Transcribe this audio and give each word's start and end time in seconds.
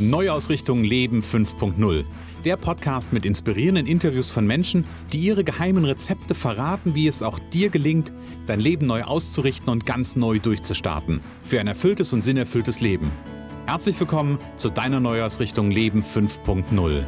Neuausrichtung 0.00 0.82
Leben 0.82 1.20
5.0. 1.20 2.04
Der 2.46 2.56
Podcast 2.56 3.12
mit 3.12 3.26
inspirierenden 3.26 3.86
Interviews 3.86 4.30
von 4.30 4.46
Menschen, 4.46 4.86
die 5.12 5.18
ihre 5.18 5.44
geheimen 5.44 5.84
Rezepte 5.84 6.34
verraten, 6.34 6.94
wie 6.94 7.06
es 7.06 7.22
auch 7.22 7.38
dir 7.38 7.68
gelingt, 7.68 8.10
dein 8.46 8.60
Leben 8.60 8.86
neu 8.86 9.02
auszurichten 9.02 9.68
und 9.68 9.84
ganz 9.84 10.16
neu 10.16 10.38
durchzustarten. 10.38 11.20
Für 11.42 11.60
ein 11.60 11.66
erfülltes 11.66 12.14
und 12.14 12.22
sinnerfülltes 12.22 12.80
Leben. 12.80 13.10
Herzlich 13.66 14.00
willkommen 14.00 14.38
zu 14.56 14.70
deiner 14.70 15.00
Neuausrichtung 15.00 15.70
Leben 15.70 16.02
5.0. 16.02 17.04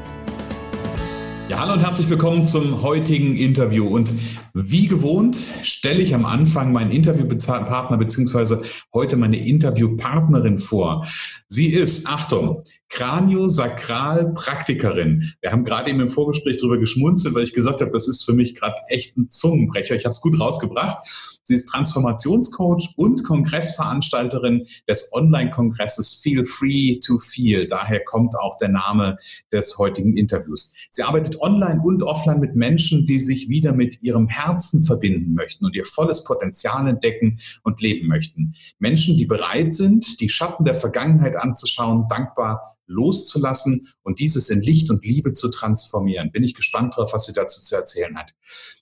Ja, 1.48 1.58
hallo 1.60 1.72
und 1.74 1.80
herzlich 1.80 2.08
willkommen 2.08 2.44
zum 2.44 2.82
heutigen 2.82 3.34
Interview. 3.36 3.86
Und 3.86 4.14
wie 4.54 4.86
gewohnt 4.86 5.38
stelle 5.62 6.00
ich 6.00 6.14
am 6.14 6.24
Anfang 6.24 6.72
meinen 6.72 6.90
Interviewpartner 6.90 7.96
bzw. 7.96 8.64
heute 8.94 9.16
meine 9.16 9.36
Interviewpartnerin 9.36 10.58
vor. 10.58 11.06
Sie 11.52 11.74
ist, 11.74 12.06
Achtung, 12.06 12.62
Kraniosakralpraktikerin. 12.88 15.34
Wir 15.42 15.52
haben 15.52 15.64
gerade 15.64 15.90
eben 15.90 16.00
im 16.00 16.08
Vorgespräch 16.08 16.56
darüber 16.58 16.78
geschmunzelt, 16.78 17.34
weil 17.34 17.44
ich 17.44 17.52
gesagt 17.52 17.82
habe, 17.82 17.90
das 17.90 18.08
ist 18.08 18.24
für 18.24 18.32
mich 18.32 18.54
gerade 18.54 18.76
echt 18.88 19.18
ein 19.18 19.28
Zungenbrecher. 19.28 19.94
Ich 19.94 20.04
habe 20.04 20.12
es 20.12 20.22
gut 20.22 20.40
rausgebracht. 20.40 21.06
Sie 21.44 21.54
ist 21.54 21.66
Transformationscoach 21.66 22.94
und 22.96 23.24
Kongressveranstalterin 23.24 24.66
des 24.88 25.10
Online-Kongresses 25.12 26.20
Feel 26.22 26.44
Free 26.44 26.98
to 27.04 27.18
Feel. 27.18 27.66
Daher 27.66 28.04
kommt 28.04 28.38
auch 28.38 28.58
der 28.58 28.68
Name 28.68 29.18
des 29.50 29.76
heutigen 29.78 30.16
Interviews. 30.16 30.74
Sie 30.90 31.02
arbeitet 31.02 31.40
online 31.40 31.80
und 31.82 32.02
offline 32.02 32.40
mit 32.40 32.54
Menschen, 32.54 33.06
die 33.06 33.18
sich 33.18 33.48
wieder 33.48 33.72
mit 33.72 34.02
ihrem 34.02 34.28
Herzen 34.28 34.82
verbinden 34.82 35.34
möchten 35.34 35.64
und 35.64 35.74
ihr 35.74 35.84
volles 35.84 36.24
Potenzial 36.24 36.86
entdecken 36.86 37.38
und 37.64 37.80
leben 37.80 38.06
möchten. 38.06 38.54
Menschen, 38.78 39.16
die 39.16 39.26
bereit 39.26 39.74
sind, 39.74 40.20
die 40.20 40.28
Schatten 40.28 40.64
der 40.64 40.74
Vergangenheit 40.74 41.36
anzuschauen, 41.42 42.06
dankbar 42.08 42.62
loszulassen 42.86 43.88
und 44.02 44.18
dieses 44.18 44.50
in 44.50 44.60
Licht 44.60 44.90
und 44.90 45.04
Liebe 45.04 45.32
zu 45.32 45.50
transformieren. 45.50 46.30
Bin 46.30 46.44
ich 46.44 46.54
gespannt 46.54 46.94
darauf, 46.94 47.12
was 47.12 47.26
sie 47.26 47.32
dazu 47.32 47.60
zu 47.60 47.74
erzählen 47.74 48.16
hat. 48.16 48.32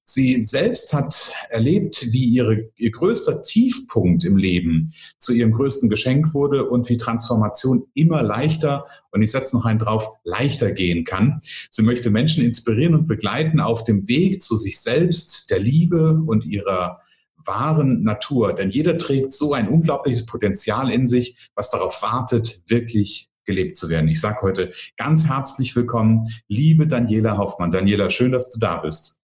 Sie 0.02 0.42
selbst 0.42 0.92
hat 0.92 1.34
erlebt, 1.50 2.08
wie 2.10 2.24
ihre, 2.24 2.70
ihr 2.76 2.90
größter 2.90 3.44
Tiefpunkt 3.44 4.24
im 4.24 4.36
Leben 4.36 4.92
zu 5.18 5.32
ihrem 5.32 5.52
größten 5.52 5.88
Geschenk 5.88 6.34
wurde 6.34 6.68
und 6.68 6.88
wie 6.88 6.96
Transformation 6.96 7.86
immer 7.94 8.22
leichter, 8.22 8.86
und 9.12 9.22
ich 9.22 9.30
setze 9.30 9.56
noch 9.56 9.64
einen 9.64 9.78
drauf, 9.78 10.08
leichter 10.24 10.72
gehen 10.72 11.04
kann. 11.04 11.40
Sie 11.70 11.82
möchte 11.82 12.10
Menschen 12.10 12.44
inspirieren 12.44 12.94
und 12.94 13.06
begleiten 13.06 13.60
auf 13.60 13.84
dem 13.84 14.08
Weg 14.08 14.42
zu 14.42 14.56
sich 14.56 14.80
selbst, 14.80 15.50
der 15.50 15.60
Liebe 15.60 16.20
und 16.26 16.44
ihrer 16.44 17.00
wahren 17.44 18.02
Natur. 18.02 18.54
Denn 18.54 18.70
jeder 18.70 18.98
trägt 18.98 19.32
so 19.32 19.54
ein 19.54 19.68
unglaubliches 19.68 20.26
Potenzial 20.26 20.90
in 20.90 21.06
sich, 21.06 21.50
was 21.54 21.70
darauf 21.70 22.02
wartet, 22.02 22.62
wirklich 22.68 23.30
gelebt 23.44 23.76
zu 23.76 23.88
werden. 23.88 24.08
Ich 24.08 24.20
sage 24.20 24.42
heute 24.42 24.72
ganz 24.96 25.28
herzlich 25.28 25.74
willkommen, 25.74 26.26
liebe 26.48 26.86
Daniela 26.86 27.36
Hoffmann. 27.36 27.70
Daniela, 27.70 28.10
schön, 28.10 28.32
dass 28.32 28.52
du 28.52 28.60
da 28.60 28.76
bist. 28.76 29.20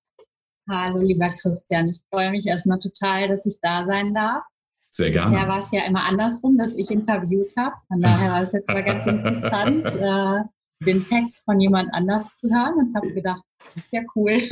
Hallo, 0.69 0.99
lieber 0.99 1.31
Christian. 1.31 1.89
Ich 1.89 2.01
freue 2.11 2.31
mich 2.33 2.47
erstmal 2.47 2.81
total, 2.81 3.29
dass 3.29 3.47
ich 3.47 3.59
da 3.61 3.87
sein 3.87 4.15
darf. 4.15 4.43
Sehr 4.91 5.11
gerne. 5.11 5.37
Ja, 5.37 5.47
war 5.47 5.59
es 5.59 5.71
ja 5.71 5.85
immer 5.85 6.03
andersrum, 6.05 6.59
dass 6.59 6.73
ich 6.73 6.91
interviewt 6.91 7.53
habe. 7.57 7.77
Von 7.87 8.01
daher 8.01 8.33
war 8.33 8.43
es 8.43 8.53
jetzt 8.53 8.69
mal 8.69 8.83
ganz 8.83 9.07
interessant, 9.07 9.85
äh, 9.85 10.85
den 10.85 11.05
Text 11.05 11.45
von 11.45 11.61
jemand 11.61 11.93
anders 11.93 12.27
zu 12.41 12.49
hören 12.49 12.75
und 12.79 12.97
habe 12.97 13.13
gedacht, 13.13 13.43
das 13.59 13.77
ist 13.77 13.93
ja 13.93 14.03
cool. 14.15 14.39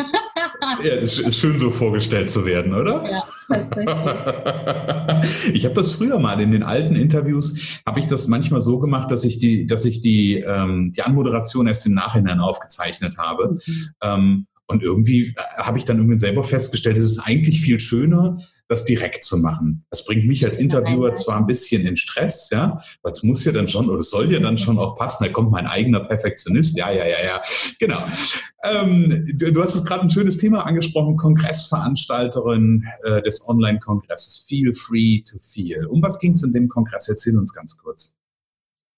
ja, 0.82 0.94
es 1.00 1.18
ist 1.18 1.38
schön 1.38 1.58
so 1.58 1.70
vorgestellt 1.70 2.30
zu 2.30 2.46
werden, 2.46 2.74
oder? 2.74 3.04
Ja, 3.10 3.24
tatsächlich. 3.48 5.54
ich 5.54 5.64
habe 5.64 5.74
das 5.74 5.92
früher 5.92 6.18
mal 6.18 6.40
in 6.40 6.52
den 6.52 6.62
alten 6.62 6.96
Interviews, 6.96 7.80
habe 7.86 8.00
ich 8.00 8.06
das 8.06 8.28
manchmal 8.28 8.60
so 8.60 8.78
gemacht, 8.78 9.10
dass 9.10 9.24
ich 9.24 9.38
die, 9.38 9.66
dass 9.66 9.84
ich 9.84 10.00
die, 10.00 10.40
ähm, 10.40 10.92
die 10.92 11.02
Anmoderation 11.02 11.66
erst 11.66 11.86
im 11.86 11.94
Nachhinein 11.94 12.40
aufgezeichnet 12.40 13.18
habe. 13.18 13.58
Mhm. 13.66 13.90
Ähm, 14.02 14.46
und 14.66 14.82
irgendwie 14.82 15.28
äh, 15.28 15.62
habe 15.62 15.78
ich 15.78 15.84
dann 15.84 15.98
irgendwie 15.98 16.18
selber 16.18 16.42
festgestellt, 16.42 16.96
es 16.96 17.04
ist 17.04 17.18
eigentlich 17.20 17.60
viel 17.60 17.78
schöner, 17.78 18.38
das 18.66 18.84
direkt 18.84 19.22
zu 19.22 19.38
machen. 19.38 19.84
Das 19.90 20.06
bringt 20.06 20.26
mich 20.26 20.44
als 20.44 20.58
Interviewer 20.58 21.14
zwar 21.14 21.36
ein 21.36 21.46
bisschen 21.46 21.86
in 21.86 21.96
Stress, 21.96 22.48
ja, 22.50 22.80
weil 23.02 23.12
es 23.12 23.22
muss 23.22 23.44
ja 23.44 23.52
dann 23.52 23.68
schon 23.68 23.90
oder 23.90 24.02
soll 24.02 24.32
ja 24.32 24.40
dann 24.40 24.56
schon 24.56 24.78
auch 24.78 24.96
passen. 24.96 25.24
Da 25.24 25.30
kommt 25.30 25.50
mein 25.50 25.66
eigener 25.66 26.00
Perfektionist. 26.00 26.76
Ja, 26.76 26.90
ja, 26.90 27.06
ja, 27.06 27.22
ja, 27.22 27.42
genau. 27.78 28.02
Ähm, 28.64 29.26
du, 29.34 29.52
du, 29.52 29.62
hast 29.62 29.74
es 29.74 29.84
gerade 29.84 30.02
ein 30.02 30.10
schönes 30.10 30.38
Thema 30.38 30.66
angesprochen, 30.66 31.16
Kongressveranstalterin 31.16 32.86
äh, 33.02 33.20
des 33.20 33.46
Online-Kongresses 33.46 34.46
Feel 34.48 34.72
Free 34.72 35.20
to 35.20 35.38
Feel. 35.40 35.86
Um 35.86 36.00
was 36.02 36.18
ging 36.18 36.32
es 36.32 36.42
in 36.42 36.54
dem 36.54 36.68
Kongress? 36.68 37.08
Erzähl 37.08 37.36
uns 37.36 37.52
ganz 37.52 37.76
kurz. 37.76 38.18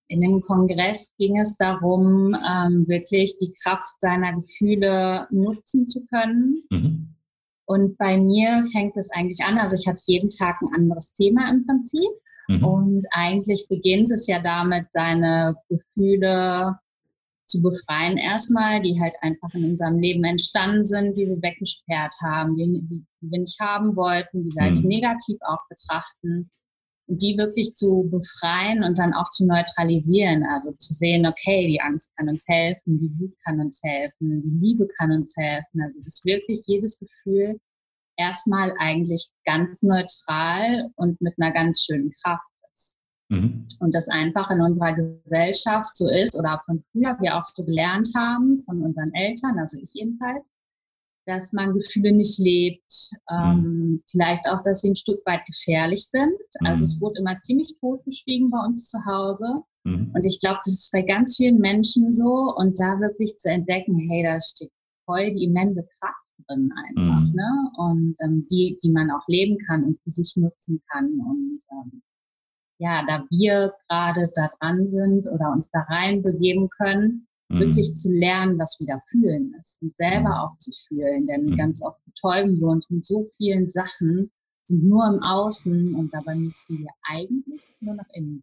In 0.08 0.20
dem 0.20 0.40
Kongress 0.40 1.12
ging 1.18 1.38
es 1.38 1.56
darum, 1.56 2.34
ähm, 2.34 2.86
wirklich 2.86 3.36
die 3.38 3.52
Kraft 3.62 4.00
seiner 4.00 4.34
Gefühle 4.34 5.26
nutzen 5.30 5.88
zu 5.88 6.04
können. 6.06 6.62
Mhm. 6.70 7.14
Und 7.64 7.98
bei 7.98 8.16
mir 8.16 8.62
fängt 8.72 8.96
es 8.96 9.10
eigentlich 9.10 9.44
an, 9.44 9.58
also 9.58 9.74
ich 9.74 9.88
habe 9.88 9.98
jeden 10.06 10.30
Tag 10.30 10.62
ein 10.62 10.72
anderes 10.74 11.12
Thema 11.12 11.50
im 11.50 11.66
Prinzip. 11.66 12.10
Mhm. 12.48 12.64
Und 12.64 13.06
eigentlich 13.10 13.66
beginnt 13.68 14.12
es 14.12 14.28
ja 14.28 14.40
damit, 14.40 14.86
seine 14.92 15.56
Gefühle 15.68 16.78
zu 17.46 17.62
befreien 17.62 18.16
erstmal, 18.16 18.82
die 18.82 19.00
halt 19.00 19.14
einfach 19.22 19.52
in 19.54 19.70
unserem 19.70 19.98
Leben 19.98 20.22
entstanden 20.24 20.84
sind, 20.84 21.16
die 21.16 21.26
wir 21.26 21.42
weggesperrt 21.42 22.14
haben, 22.22 22.56
die, 22.56 22.80
die 22.88 23.04
wir 23.20 23.40
nicht 23.40 23.58
haben 23.60 23.96
wollten, 23.96 24.44
die 24.44 24.54
wir 24.54 24.62
als 24.62 24.82
mhm. 24.82 24.88
negativ 24.88 25.38
auch 25.42 25.60
betrachten 25.68 26.48
die 27.08 27.38
wirklich 27.38 27.74
zu 27.74 28.08
befreien 28.10 28.82
und 28.82 28.98
dann 28.98 29.14
auch 29.14 29.30
zu 29.30 29.46
neutralisieren. 29.46 30.44
Also 30.44 30.72
zu 30.72 30.92
sehen, 30.92 31.26
okay, 31.26 31.66
die 31.66 31.80
Angst 31.80 32.10
kann 32.16 32.28
uns 32.28 32.44
helfen, 32.48 32.98
die 32.98 33.12
Wut 33.18 33.34
kann 33.44 33.60
uns 33.60 33.80
helfen, 33.82 34.42
die 34.42 34.66
Liebe 34.66 34.88
kann 34.98 35.12
uns 35.12 35.34
helfen. 35.36 35.80
Also 35.82 36.00
dass 36.02 36.24
wirklich 36.24 36.64
jedes 36.66 36.98
Gefühl 36.98 37.60
erstmal 38.16 38.72
eigentlich 38.78 39.28
ganz 39.44 39.82
neutral 39.82 40.90
und 40.96 41.20
mit 41.20 41.34
einer 41.38 41.52
ganz 41.52 41.82
schönen 41.82 42.10
Kraft 42.22 42.42
ist. 42.72 42.96
Mhm. 43.28 43.66
Und 43.80 43.94
das 43.94 44.08
einfach 44.08 44.50
in 44.50 44.60
unserer 44.60 44.94
Gesellschaft 44.94 45.94
so 45.94 46.08
ist 46.08 46.34
oder 46.34 46.60
von 46.66 46.82
früher 46.90 47.16
wir 47.20 47.36
auch 47.36 47.44
so 47.44 47.64
gelernt 47.64 48.08
haben, 48.16 48.62
von 48.64 48.82
unseren 48.82 49.12
Eltern, 49.14 49.58
also 49.58 49.78
ich 49.78 49.90
jedenfalls, 49.92 50.50
dass 51.26 51.52
man 51.52 51.74
Gefühle 51.74 52.12
nicht 52.12 52.38
lebt, 52.38 53.10
ähm, 53.30 53.60
mhm. 53.60 54.02
vielleicht 54.06 54.48
auch, 54.48 54.62
dass 54.62 54.80
sie 54.80 54.90
ein 54.90 54.96
Stück 54.96 55.20
weit 55.26 55.44
gefährlich 55.44 56.06
sind. 56.08 56.32
Also 56.60 56.84
es 56.84 56.96
mhm. 56.96 57.00
wurde 57.00 57.20
immer 57.20 57.38
ziemlich 57.40 57.74
totgeschwiegen 57.80 58.50
bei 58.50 58.58
uns 58.64 58.88
zu 58.88 59.04
Hause. 59.04 59.62
Mhm. 59.84 60.12
Und 60.14 60.24
ich 60.24 60.38
glaube, 60.40 60.60
das 60.64 60.74
ist 60.74 60.92
bei 60.92 61.02
ganz 61.02 61.36
vielen 61.36 61.58
Menschen 61.58 62.12
so 62.12 62.54
und 62.56 62.78
da 62.78 63.00
wirklich 63.00 63.36
zu 63.36 63.48
entdecken, 63.48 63.96
hey, 64.08 64.22
da 64.22 64.40
steht 64.40 64.70
voll 65.04 65.34
die 65.34 65.44
immense 65.44 65.86
Kraft 65.98 66.16
drin 66.46 66.72
einfach, 66.76 67.20
mhm. 67.20 67.34
ne? 67.34 67.70
Und 67.76 68.16
ähm, 68.22 68.46
die, 68.50 68.78
die 68.82 68.90
man 68.90 69.10
auch 69.10 69.26
leben 69.26 69.58
kann 69.66 69.84
und 69.84 70.00
für 70.02 70.10
sich 70.10 70.36
nutzen 70.36 70.80
kann. 70.90 71.06
Und 71.06 71.58
ähm, 71.72 72.02
ja, 72.78 73.04
da 73.06 73.24
wir 73.30 73.72
gerade 73.88 74.30
da 74.34 74.50
dran 74.58 74.90
sind 74.90 75.26
oder 75.28 75.52
uns 75.52 75.70
da 75.70 75.80
rein 75.88 76.22
begeben 76.22 76.68
können, 76.68 77.25
mhm. 77.48 77.60
wirklich 77.60 77.94
zu 77.94 78.10
lernen, 78.12 78.58
was 78.58 78.78
wieder 78.80 79.02
fühlen 79.10 79.54
ist 79.60 79.80
und 79.82 79.96
selber 79.96 80.30
mhm. 80.30 80.34
auch 80.34 80.58
zu 80.58 80.70
fühlen. 80.88 81.26
Denn 81.26 81.46
mhm. 81.46 81.56
ganz 81.56 81.82
oft 81.82 82.04
betäuben 82.04 82.58
wir 82.60 82.68
uns 82.68 82.88
mit 82.90 83.06
so 83.06 83.24
vielen 83.36 83.68
Sachen, 83.68 84.30
sind 84.62 84.84
nur 84.84 85.06
im 85.06 85.22
Außen 85.22 85.94
und 85.94 86.12
dabei 86.12 86.34
müssten 86.34 86.78
wir 86.78 86.90
eigentlich 87.02 87.60
nur 87.80 87.94
nach 87.94 88.08
innen. 88.12 88.42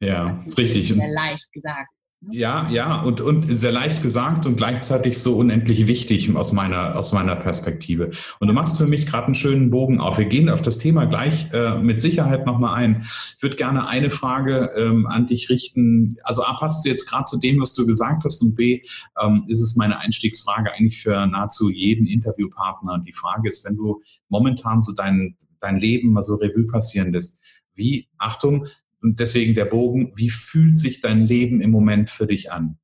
Ja, 0.00 0.30
das 0.30 0.46
ist 0.46 0.58
richtig. 0.58 0.88
Sehr 0.88 1.12
leicht 1.12 1.52
gesagt. 1.52 1.90
Ja, 2.28 2.68
ja, 2.68 3.00
und, 3.00 3.22
und 3.22 3.46
sehr 3.46 3.72
leicht 3.72 4.02
gesagt 4.02 4.44
und 4.44 4.56
gleichzeitig 4.56 5.18
so 5.18 5.38
unendlich 5.38 5.86
wichtig 5.86 6.36
aus 6.36 6.52
meiner, 6.52 6.94
aus 6.94 7.14
meiner 7.14 7.34
Perspektive. 7.34 8.10
Und 8.40 8.48
du 8.48 8.52
machst 8.52 8.76
für 8.76 8.86
mich 8.86 9.06
gerade 9.06 9.24
einen 9.24 9.34
schönen 9.34 9.70
Bogen 9.70 10.00
auf. 10.00 10.18
Wir 10.18 10.26
gehen 10.26 10.50
auf 10.50 10.60
das 10.60 10.76
Thema 10.76 11.06
gleich 11.06 11.50
äh, 11.54 11.78
mit 11.78 12.02
Sicherheit 12.02 12.44
nochmal 12.44 12.74
ein. 12.74 13.00
Ich 13.00 13.42
würde 13.42 13.56
gerne 13.56 13.88
eine 13.88 14.10
Frage 14.10 14.70
ähm, 14.76 15.06
an 15.06 15.28
dich 15.28 15.48
richten. 15.48 16.18
Also 16.22 16.44
A, 16.44 16.52
passt 16.52 16.82
sie 16.82 16.90
jetzt 16.90 17.08
gerade 17.08 17.24
zu 17.24 17.40
dem, 17.40 17.58
was 17.58 17.72
du 17.72 17.86
gesagt 17.86 18.24
hast 18.24 18.42
und 18.42 18.54
B, 18.54 18.82
ähm, 19.18 19.44
ist 19.48 19.62
es 19.62 19.76
meine 19.76 19.98
Einstiegsfrage 19.98 20.72
eigentlich 20.74 21.00
für 21.00 21.26
nahezu 21.26 21.70
jeden 21.70 22.06
Interviewpartner. 22.06 22.92
Und 22.92 23.08
die 23.08 23.14
Frage 23.14 23.48
ist, 23.48 23.64
wenn 23.64 23.76
du 23.76 24.02
momentan 24.28 24.82
so 24.82 24.92
dein, 24.94 25.36
dein 25.58 25.76
Leben 25.76 26.12
mal 26.12 26.20
so 26.20 26.34
Revue 26.34 26.66
passieren 26.66 27.14
lässt, 27.14 27.40
wie, 27.74 28.08
Achtung, 28.18 28.66
und 29.02 29.18
deswegen 29.20 29.54
der 29.54 29.64
Bogen, 29.64 30.12
wie 30.16 30.30
fühlt 30.30 30.76
sich 30.76 31.00
dein 31.00 31.26
Leben 31.26 31.60
im 31.60 31.70
Moment 31.70 32.10
für 32.10 32.26
dich 32.26 32.52
an? 32.52 32.78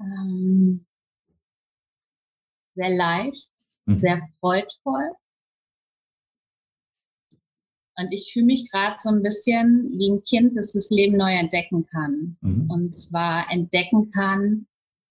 Ähm, 0.00 0.86
sehr 2.74 2.90
leicht, 2.90 3.50
mhm. 3.86 3.98
sehr 3.98 4.22
freudvoll. 4.40 5.12
Und 7.96 8.12
ich 8.12 8.32
fühle 8.32 8.46
mich 8.46 8.68
gerade 8.72 8.96
so 8.98 9.10
ein 9.10 9.22
bisschen 9.22 9.88
wie 9.96 10.10
ein 10.10 10.22
Kind, 10.24 10.56
das 10.56 10.72
das 10.72 10.90
Leben 10.90 11.16
neu 11.16 11.32
entdecken 11.32 11.86
kann. 11.86 12.36
Mhm. 12.40 12.68
Und 12.68 12.96
zwar 12.96 13.48
entdecken 13.52 14.10
kann 14.10 14.66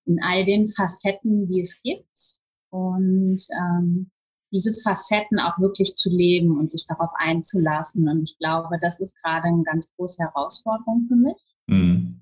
in 0.06 0.22
all 0.22 0.44
den 0.44 0.68
Facetten, 0.68 1.48
die 1.48 1.62
es 1.62 1.82
gibt. 1.82 2.42
Und 2.70 3.42
ähm, 3.58 4.12
diese 4.54 4.72
Facetten 4.84 5.40
auch 5.40 5.58
wirklich 5.60 5.96
zu 5.96 6.10
leben 6.10 6.58
und 6.58 6.72
sich 6.72 6.86
darauf 6.88 7.10
einzulassen. 7.16 8.08
Und 8.08 8.24
ich 8.24 8.38
glaube, 8.38 8.78
das 8.80 9.00
ist 9.00 9.16
gerade 9.22 9.48
eine 9.48 9.64
ganz 9.64 9.90
große 9.98 10.24
Herausforderung 10.24 11.06
für 11.10 11.16
mich. 11.16 11.42
Mhm. 11.68 12.22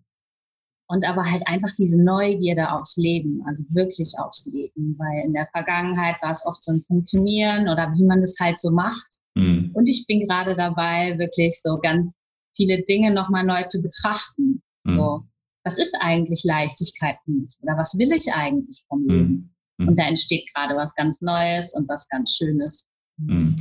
und 0.87 1.03
aber 1.07 1.23
halt 1.23 1.47
einfach 1.47 1.71
diese 1.77 1.99
Neugierde 2.01 2.71
aufs 2.71 2.95
Leben, 2.97 3.41
also 3.47 3.63
wirklich 3.69 4.13
aufs 4.19 4.45
Leben, 4.45 4.95
weil 4.99 5.25
in 5.25 5.33
der 5.33 5.47
Vergangenheit 5.51 6.21
war 6.21 6.31
es 6.31 6.45
oft 6.45 6.63
so 6.63 6.73
ein 6.73 6.83
Funktionieren 6.83 7.69
oder 7.69 7.91
wie 7.95 8.03
man 8.03 8.21
das 8.21 8.35
halt 8.39 8.59
so 8.59 8.69
macht. 8.71 9.19
Mhm. 9.35 9.71
Und 9.73 9.87
ich 9.87 10.05
bin 10.05 10.19
gerade 10.27 10.55
dabei, 10.55 11.17
wirklich 11.17 11.59
so 11.63 11.79
ganz 11.81 12.13
viele 12.55 12.83
Dinge 12.83 13.11
nochmal 13.13 13.45
neu 13.45 13.63
zu 13.67 13.81
betrachten. 13.81 14.61
Mhm. 14.83 14.93
So, 14.93 15.23
was 15.63 15.77
ist 15.77 15.95
eigentlich 15.99 16.43
Leichtigkeit 16.43 17.15
für 17.23 17.31
mich? 17.31 17.57
Oder 17.61 17.77
was 17.77 17.97
will 17.97 18.11
ich 18.11 18.33
eigentlich 18.33 18.83
vom 18.87 19.05
Leben? 19.07 19.55
Mhm. 19.81 19.89
Und 19.89 19.99
da 19.99 20.03
entsteht 20.03 20.49
gerade 20.53 20.75
was 20.75 20.93
ganz 20.95 21.21
Neues 21.21 21.73
und 21.73 21.87
was 21.89 22.07
ganz 22.09 22.35
Schönes. 22.35 22.87
Mhm. 23.17 23.55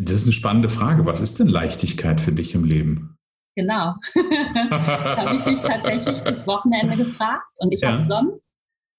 Das 0.00 0.18
ist 0.18 0.24
eine 0.24 0.32
spannende 0.32 0.68
Frage. 0.68 1.06
Was 1.06 1.20
ist 1.20 1.38
denn 1.38 1.48
Leichtigkeit 1.48 2.20
für 2.20 2.32
dich 2.32 2.54
im 2.54 2.64
Leben? 2.64 3.16
Genau. 3.54 3.94
das 4.14 5.16
habe 5.16 5.36
ich 5.36 5.44
mich 5.44 5.60
tatsächlich 5.60 6.18
das 6.18 6.46
Wochenende 6.46 6.96
gefragt. 6.96 7.48
Und 7.58 7.72
ich 7.72 7.80
ja. 7.80 7.92
habe 7.92 8.00
sonst, 8.02 8.56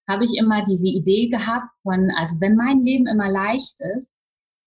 habe 0.07 0.25
ich 0.25 0.37
immer 0.37 0.63
diese 0.63 0.87
Idee 0.87 1.29
gehabt 1.29 1.69
von, 1.83 2.11
also 2.17 2.39
wenn 2.41 2.55
mein 2.55 2.79
Leben 2.79 3.07
immer 3.07 3.29
leicht 3.29 3.75
ist, 3.95 4.11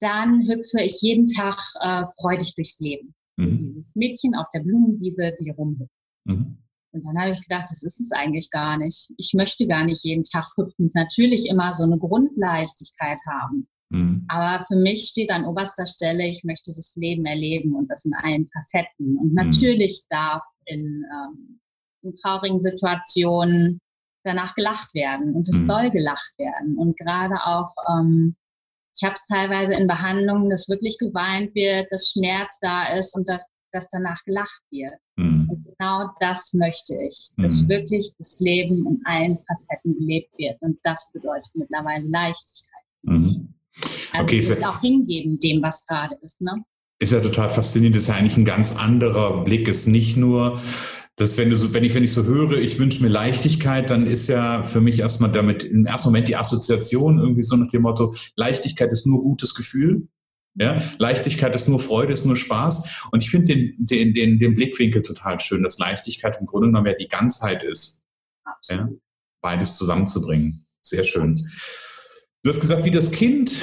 dann 0.01 0.49
hüpfe 0.49 0.81
ich 0.81 1.01
jeden 1.01 1.27
Tag 1.27 1.59
äh, 1.81 2.05
freudig 2.21 2.55
durchs 2.55 2.81
Leben. 2.81 3.15
Mhm. 3.37 3.59
Dieses 3.59 3.95
Mädchen 3.95 4.35
auf 4.35 4.47
der 4.53 4.61
Blumenwiese, 4.61 5.35
die 5.41 5.51
rumhüpft. 5.51 5.93
Mhm. 6.25 6.59
Und 6.93 7.05
dann 7.07 7.19
habe 7.19 7.33
ich 7.33 7.43
gedacht, 7.43 7.67
das 7.71 7.83
ist 7.83 8.01
es 8.01 8.13
eigentlich 8.13 8.51
gar 8.51 8.77
nicht. 8.77 9.11
Ich 9.17 9.33
möchte 9.35 9.67
gar 9.67 9.85
nicht 9.85 10.05
jeden 10.05 10.25
Tag 10.25 10.47
hüpfen. 10.57 10.91
Natürlich 10.95 11.49
immer 11.49 11.73
so 11.73 11.85
eine 11.85 11.99
Grundleichtigkeit 11.99 13.19
haben. 13.27 13.67
Mhm. 13.93 14.25
Aber 14.29 14.65
für 14.67 14.77
mich 14.77 15.09
steht 15.09 15.31
an 15.31 15.45
oberster 15.45 15.87
Stelle, 15.87 16.27
ich 16.27 16.45
möchte 16.45 16.73
das 16.75 16.95
Leben 16.97 17.27
erleben 17.27 17.75
und 17.75 17.91
das 17.91 18.05
in 18.05 18.15
allen 18.15 18.49
Facetten. 18.49 19.19
Und 19.19 19.29
mhm. 19.29 19.35
natürlich 19.35 20.05
darf 20.09 20.43
in, 20.65 21.05
ähm, 21.13 21.61
in 22.03 22.15
traurigen 22.15 22.61
Situationen 22.61 23.81
danach 24.25 24.55
gelacht 24.55 24.95
werden 24.95 25.35
und 25.35 25.49
es 25.49 25.57
mhm. 25.57 25.67
soll 25.67 25.91
gelacht 25.91 26.33
werden. 26.39 26.79
Und 26.79 26.97
gerade 26.97 27.37
auch, 27.45 27.75
ähm, 27.91 28.37
ich 28.95 29.05
habe 29.05 29.15
es 29.15 29.25
teilweise 29.27 29.75
in 29.75 29.87
Behandlungen, 29.87 30.51
dass 30.51 30.69
wirklich 30.69 30.99
geweint 30.99 31.55
wird, 31.55 31.91
dass 31.91 32.11
Schmerz 32.11 32.59
da 32.61 32.95
ist 32.95 33.17
und 33.17 33.29
dass, 33.29 33.45
dass 33.73 33.89
danach 33.89 34.23
gelacht 34.25 34.63
wird. 34.71 34.95
Mhm. 35.17 35.49
Und 35.51 35.65
genau 35.65 36.11
das 36.21 36.53
möchte 36.55 36.95
ich, 37.03 37.31
dass 37.37 37.63
mhm. 37.63 37.69
wirklich 37.69 38.13
das 38.19 38.39
Leben 38.41 38.87
in 38.87 39.01
allen 39.05 39.39
Facetten 39.47 39.95
gelebt 39.95 40.31
wird. 40.39 40.61
Und 40.61 40.79
das 40.83 41.11
bedeutet 41.13 41.51
mittlerweile 41.55 42.07
Leichtigkeit. 42.07 42.85
Mhm. 43.03 43.55
Also 44.13 44.25
okay, 44.25 44.39
ist 44.39 44.67
auch 44.67 44.81
hingeben 44.81 45.39
dem, 45.39 45.63
was 45.63 45.85
gerade 45.87 46.17
ist. 46.21 46.41
Ne? 46.41 46.65
Ist 46.99 47.13
ja 47.13 47.21
total 47.21 47.49
faszinierend. 47.49 47.97
Das 47.97 48.05
ist 48.05 48.09
ja 48.09 48.15
eigentlich 48.15 48.37
ein 48.37 48.45
ganz 48.45 48.77
anderer 48.77 49.45
Blick. 49.45 49.67
Es 49.69 49.81
ist 49.81 49.87
nicht 49.89 50.17
nur, 50.17 50.61
dass 51.17 51.39
wenn 51.39 51.51
du 51.51 51.57
so, 51.57 51.75
wenn 51.75 51.85
ich, 51.85 51.95
wenn 51.95 52.05
ich 52.05 52.13
so 52.13 52.25
höre, 52.25 52.53
ich 52.59 52.79
wünsche 52.79 53.03
mir 53.03 53.09
Leichtigkeit, 53.09 53.91
dann 53.91 54.07
ist 54.07 54.29
ja 54.29 54.63
für 54.65 54.81
mich 54.81 55.01
erstmal 55.01 55.33
damit 55.33 55.65
im 55.65 55.87
ersten 55.87 56.09
Moment 56.09 56.29
die 56.29 56.37
Assoziation 56.37 57.19
irgendwie 57.19 57.43
so 57.43 57.57
nach 57.57 57.69
dem 57.69 57.83
Motto, 57.83 58.15
Leichtigkeit 58.37 58.93
ist 58.93 59.07
nur 59.07 59.23
gutes 59.23 59.55
Gefühl. 59.55 60.09
Ja, 60.55 60.83
Leichtigkeit 60.99 61.55
ist 61.55 61.69
nur 61.69 61.81
Freude, 61.81 62.13
ist 62.13 62.27
nur 62.27 62.37
Spaß. 62.37 63.07
Und 63.11 63.23
ich 63.23 63.31
finde 63.31 63.55
den, 63.55 63.75
den, 63.79 64.15
den, 64.15 64.39
den 64.39 64.55
Blickwinkel 64.55 65.03
total 65.03 65.41
schön, 65.41 65.63
dass 65.63 65.79
Leichtigkeit 65.79 66.39
im 66.41 66.47
Grunde 66.47 66.69
genommen 66.69 66.87
ja 66.87 66.95
die 66.95 67.09
Ganzheit 67.09 67.63
ist. 67.63 68.07
Ja, 68.69 68.89
beides 69.41 69.77
zusammenzubringen. 69.77 70.63
Sehr 70.83 71.05
schön. 71.05 71.41
Du 72.43 72.51
hast 72.51 72.61
gesagt, 72.61 72.85
wie 72.85 72.91
das 72.91 73.13
Kind 73.13 73.63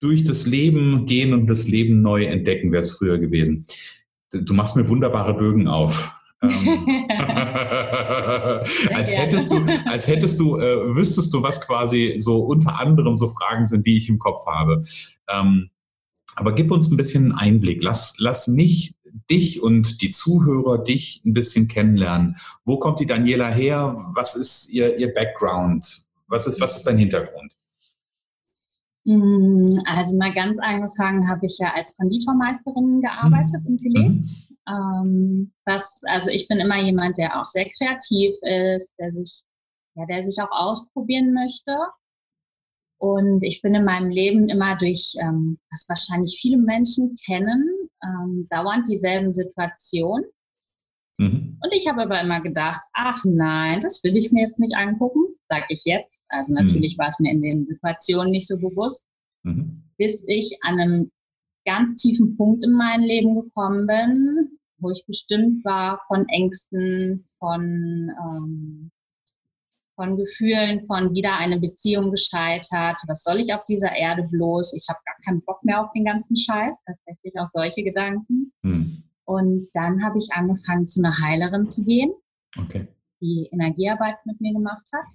durch 0.00 0.24
das 0.24 0.46
Leben 0.46 1.06
gehen 1.06 1.32
und 1.34 1.48
das 1.48 1.68
Leben 1.68 2.02
neu 2.02 2.24
entdecken, 2.24 2.72
wäre 2.72 2.80
es 2.80 2.92
früher 2.92 3.18
gewesen. 3.18 3.66
Du 4.32 4.54
machst 4.54 4.74
mir 4.76 4.88
wunderbare 4.88 5.34
Bögen 5.34 5.68
auf. 5.68 6.18
Ähm, 6.42 7.06
als 8.94 9.16
hättest 9.16 9.52
du, 9.52 9.64
als 9.86 10.08
hättest 10.08 10.40
du, 10.40 10.58
äh, 10.58 10.94
wüsstest 10.94 11.32
du, 11.34 11.42
was 11.42 11.60
quasi 11.60 12.14
so 12.16 12.40
unter 12.40 12.80
anderem 12.80 13.14
so 13.16 13.28
Fragen 13.28 13.66
sind, 13.66 13.86
die 13.86 13.98
ich 13.98 14.08
im 14.08 14.18
Kopf 14.18 14.46
habe. 14.46 14.82
Ähm, 15.28 15.70
aber 16.36 16.54
gib 16.54 16.70
uns 16.70 16.90
ein 16.90 16.96
bisschen 16.96 17.32
Einblick. 17.32 17.82
Lass, 17.82 18.14
lass 18.18 18.48
mich, 18.48 18.94
dich 19.30 19.62
und 19.62 20.02
die 20.02 20.10
Zuhörer 20.10 20.82
dich 20.82 21.22
ein 21.24 21.34
bisschen 21.34 21.68
kennenlernen. 21.68 22.36
Wo 22.64 22.78
kommt 22.78 23.00
die 23.00 23.06
Daniela 23.06 23.50
her? 23.50 23.96
Was 24.14 24.34
ist 24.34 24.72
ihr, 24.72 24.98
ihr 24.98 25.12
Background? 25.12 26.06
Was 26.26 26.46
ist, 26.46 26.60
was 26.60 26.76
ist 26.76 26.86
dein 26.86 26.98
Hintergrund? 26.98 27.52
Mm, 29.04 29.66
also 29.86 30.16
mal 30.16 30.32
ganz 30.32 30.58
angefangen 30.60 31.28
habe 31.28 31.46
ich 31.46 31.58
ja 31.58 31.72
als 31.74 31.94
Konditormeisterin 31.96 33.02
gearbeitet 33.02 33.62
mhm. 33.64 33.66
und 33.66 33.82
gelebt. 33.82 34.30
Ähm, 34.68 35.52
was, 35.64 36.02
also 36.06 36.30
ich 36.30 36.46
bin 36.48 36.58
immer 36.58 36.80
jemand, 36.80 37.18
der 37.18 37.40
auch 37.40 37.46
sehr 37.46 37.68
kreativ 37.76 38.34
ist, 38.42 38.94
der 38.98 39.12
sich, 39.12 39.42
ja, 39.94 40.06
der 40.06 40.24
sich 40.24 40.40
auch 40.40 40.52
ausprobieren 40.52 41.34
möchte. 41.34 41.76
Und 43.02 43.42
ich 43.42 43.62
bin 43.62 43.74
in 43.74 43.84
meinem 43.84 44.10
Leben 44.10 44.48
immer 44.48 44.76
durch, 44.76 45.14
ähm, 45.20 45.58
was 45.70 45.88
wahrscheinlich 45.88 46.38
viele 46.40 46.58
Menschen 46.58 47.16
kennen, 47.26 47.66
ähm, 48.04 48.46
dauernd 48.48 48.86
dieselben 48.88 49.32
Situationen. 49.32 50.24
Mhm. 51.18 51.58
Und 51.60 51.72
ich 51.74 51.88
habe 51.88 52.02
aber 52.02 52.20
immer 52.20 52.40
gedacht, 52.40 52.80
ach 52.92 53.22
nein, 53.24 53.80
das 53.80 54.04
will 54.04 54.16
ich 54.16 54.30
mir 54.30 54.46
jetzt 54.46 54.58
nicht 54.58 54.76
angucken 54.76 55.32
sage 55.52 55.66
ich 55.68 55.84
jetzt. 55.84 56.22
Also 56.28 56.54
natürlich 56.54 56.96
mhm. 56.96 57.02
war 57.02 57.08
es 57.08 57.18
mir 57.18 57.30
in 57.30 57.42
den 57.42 57.66
Situationen 57.66 58.30
nicht 58.30 58.48
so 58.48 58.56
bewusst, 58.56 59.06
mhm. 59.42 59.84
bis 59.98 60.24
ich 60.26 60.58
an 60.62 60.80
einem 60.80 61.10
ganz 61.66 61.94
tiefen 61.96 62.34
Punkt 62.36 62.64
in 62.64 62.72
meinem 62.72 63.04
Leben 63.04 63.34
gekommen 63.34 63.86
bin, 63.86 64.58
wo 64.78 64.90
ich 64.90 65.04
bestimmt 65.06 65.64
war 65.64 66.00
von 66.08 66.26
Ängsten, 66.28 67.22
von, 67.38 68.10
ähm, 68.18 68.90
von 70.02 70.16
Gefühlen, 70.16 70.84
von 70.88 71.14
wieder 71.14 71.38
eine 71.38 71.60
Beziehung 71.60 72.10
gescheitert. 72.10 73.00
Was 73.06 73.22
soll 73.22 73.38
ich 73.38 73.54
auf 73.54 73.64
dieser 73.66 73.92
Erde 73.94 74.24
bloß? 74.24 74.74
Ich 74.74 74.88
habe 74.88 74.98
gar 75.06 75.14
keinen 75.24 75.44
Bock 75.44 75.62
mehr 75.62 75.80
auf 75.80 75.92
den 75.92 76.04
ganzen 76.04 76.36
Scheiß. 76.36 76.76
Tatsächlich 76.84 77.38
auch 77.38 77.46
solche 77.46 77.84
Gedanken. 77.84 78.52
Mhm. 78.62 79.04
Und 79.24 79.68
dann 79.74 80.04
habe 80.04 80.18
ich 80.18 80.28
angefangen, 80.32 80.88
zu 80.88 81.00
einer 81.00 81.16
Heilerin 81.16 81.70
zu 81.70 81.84
gehen, 81.84 82.12
okay. 82.58 82.88
die 83.20 83.48
Energiearbeit 83.52 84.16
mit 84.24 84.40
mir 84.40 84.52
gemacht 84.52 84.84
hat 84.92 85.06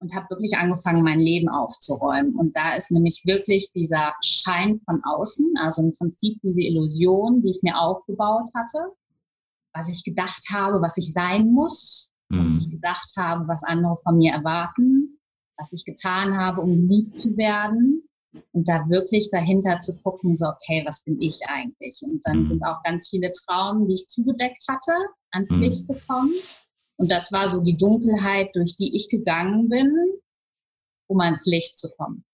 und 0.00 0.12
habe 0.12 0.26
wirklich 0.30 0.56
angefangen, 0.56 1.04
mein 1.04 1.20
Leben 1.20 1.48
aufzuräumen. 1.48 2.34
Und 2.34 2.56
da 2.56 2.74
ist 2.74 2.90
nämlich 2.90 3.22
wirklich 3.26 3.70
dieser 3.72 4.12
Schein 4.24 4.80
von 4.84 5.00
außen, 5.04 5.54
also 5.60 5.82
im 5.82 5.92
Prinzip 5.92 6.40
diese 6.42 6.62
Illusion, 6.62 7.42
die 7.42 7.50
ich 7.50 7.62
mir 7.62 7.78
aufgebaut 7.78 8.50
hatte, 8.56 8.92
was 9.72 9.88
ich 9.88 10.02
gedacht 10.02 10.42
habe, 10.52 10.82
was 10.82 10.96
ich 10.96 11.12
sein 11.12 11.52
muss, 11.52 12.10
mhm. 12.30 12.56
was 12.56 12.64
ich 12.64 12.70
gedacht 12.70 13.12
habe, 13.16 13.46
was 13.48 13.62
andere 13.62 13.96
von 14.02 14.16
mir 14.16 14.32
erwarten, 14.32 15.18
was 15.58 15.72
ich 15.72 15.84
getan 15.84 16.36
habe, 16.36 16.60
um 16.62 16.74
geliebt 16.74 17.16
zu 17.16 17.36
werden. 17.36 18.02
Und 18.52 18.68
da 18.68 18.88
wirklich 18.88 19.28
dahinter 19.30 19.80
zu 19.80 20.00
gucken, 20.02 20.36
so, 20.36 20.46
okay, 20.46 20.84
was 20.86 21.02
bin 21.02 21.20
ich 21.20 21.40
eigentlich? 21.48 22.00
Und 22.02 22.20
dann 22.24 22.42
mhm. 22.42 22.48
sind 22.48 22.64
auch 22.64 22.80
ganz 22.84 23.08
viele 23.08 23.32
Traumen, 23.32 23.88
die 23.88 23.94
ich 23.94 24.06
zugedeckt 24.06 24.62
hatte, 24.68 24.92
ans 25.32 25.50
mhm. 25.50 25.62
Licht 25.62 25.88
gekommen. 25.88 26.32
Und 26.96 27.10
das 27.10 27.32
war 27.32 27.48
so 27.48 27.60
die 27.60 27.76
Dunkelheit, 27.76 28.54
durch 28.54 28.76
die 28.76 28.94
ich 28.94 29.08
gegangen 29.08 29.68
bin, 29.68 29.92
um 31.08 31.20
ans 31.20 31.44
Licht 31.46 31.76
zu 31.76 31.90
kommen. 31.96 32.24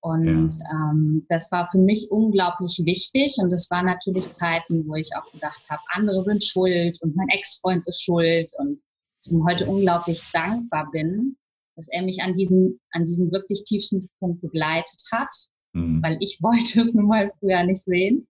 Und 0.00 0.50
ja. 0.50 0.90
ähm, 0.92 1.26
das 1.28 1.50
war 1.50 1.68
für 1.70 1.78
mich 1.78 2.10
unglaublich 2.10 2.80
wichtig. 2.84 3.36
Und 3.38 3.52
es 3.52 3.68
waren 3.70 3.86
natürlich 3.86 4.32
Zeiten, 4.32 4.86
wo 4.86 4.94
ich 4.94 5.10
auch 5.16 5.30
gedacht 5.32 5.66
habe, 5.68 5.82
andere 5.94 6.22
sind 6.22 6.44
schuld 6.44 7.02
und 7.02 7.16
mein 7.16 7.28
Ex-Freund 7.28 7.84
ist 7.86 8.02
schuld. 8.02 8.52
Und 8.58 8.80
ich 9.26 9.44
heute 9.46 9.66
unglaublich 9.66 10.22
dankbar 10.32 10.90
bin, 10.90 11.36
dass 11.76 11.88
er 11.88 12.02
mich 12.02 12.22
an 12.22 12.34
diesem, 12.34 12.80
an 12.90 13.04
diesem 13.04 13.30
wirklich 13.30 13.64
tiefsten 13.64 14.08
Punkt 14.18 14.40
begleitet 14.40 15.02
hat, 15.12 15.28
mhm. 15.72 16.02
weil 16.02 16.16
ich 16.20 16.38
wollte 16.42 16.80
es 16.80 16.94
nun 16.94 17.06
mal 17.06 17.32
früher 17.38 17.62
nicht 17.64 17.82
sehen. 17.82 18.26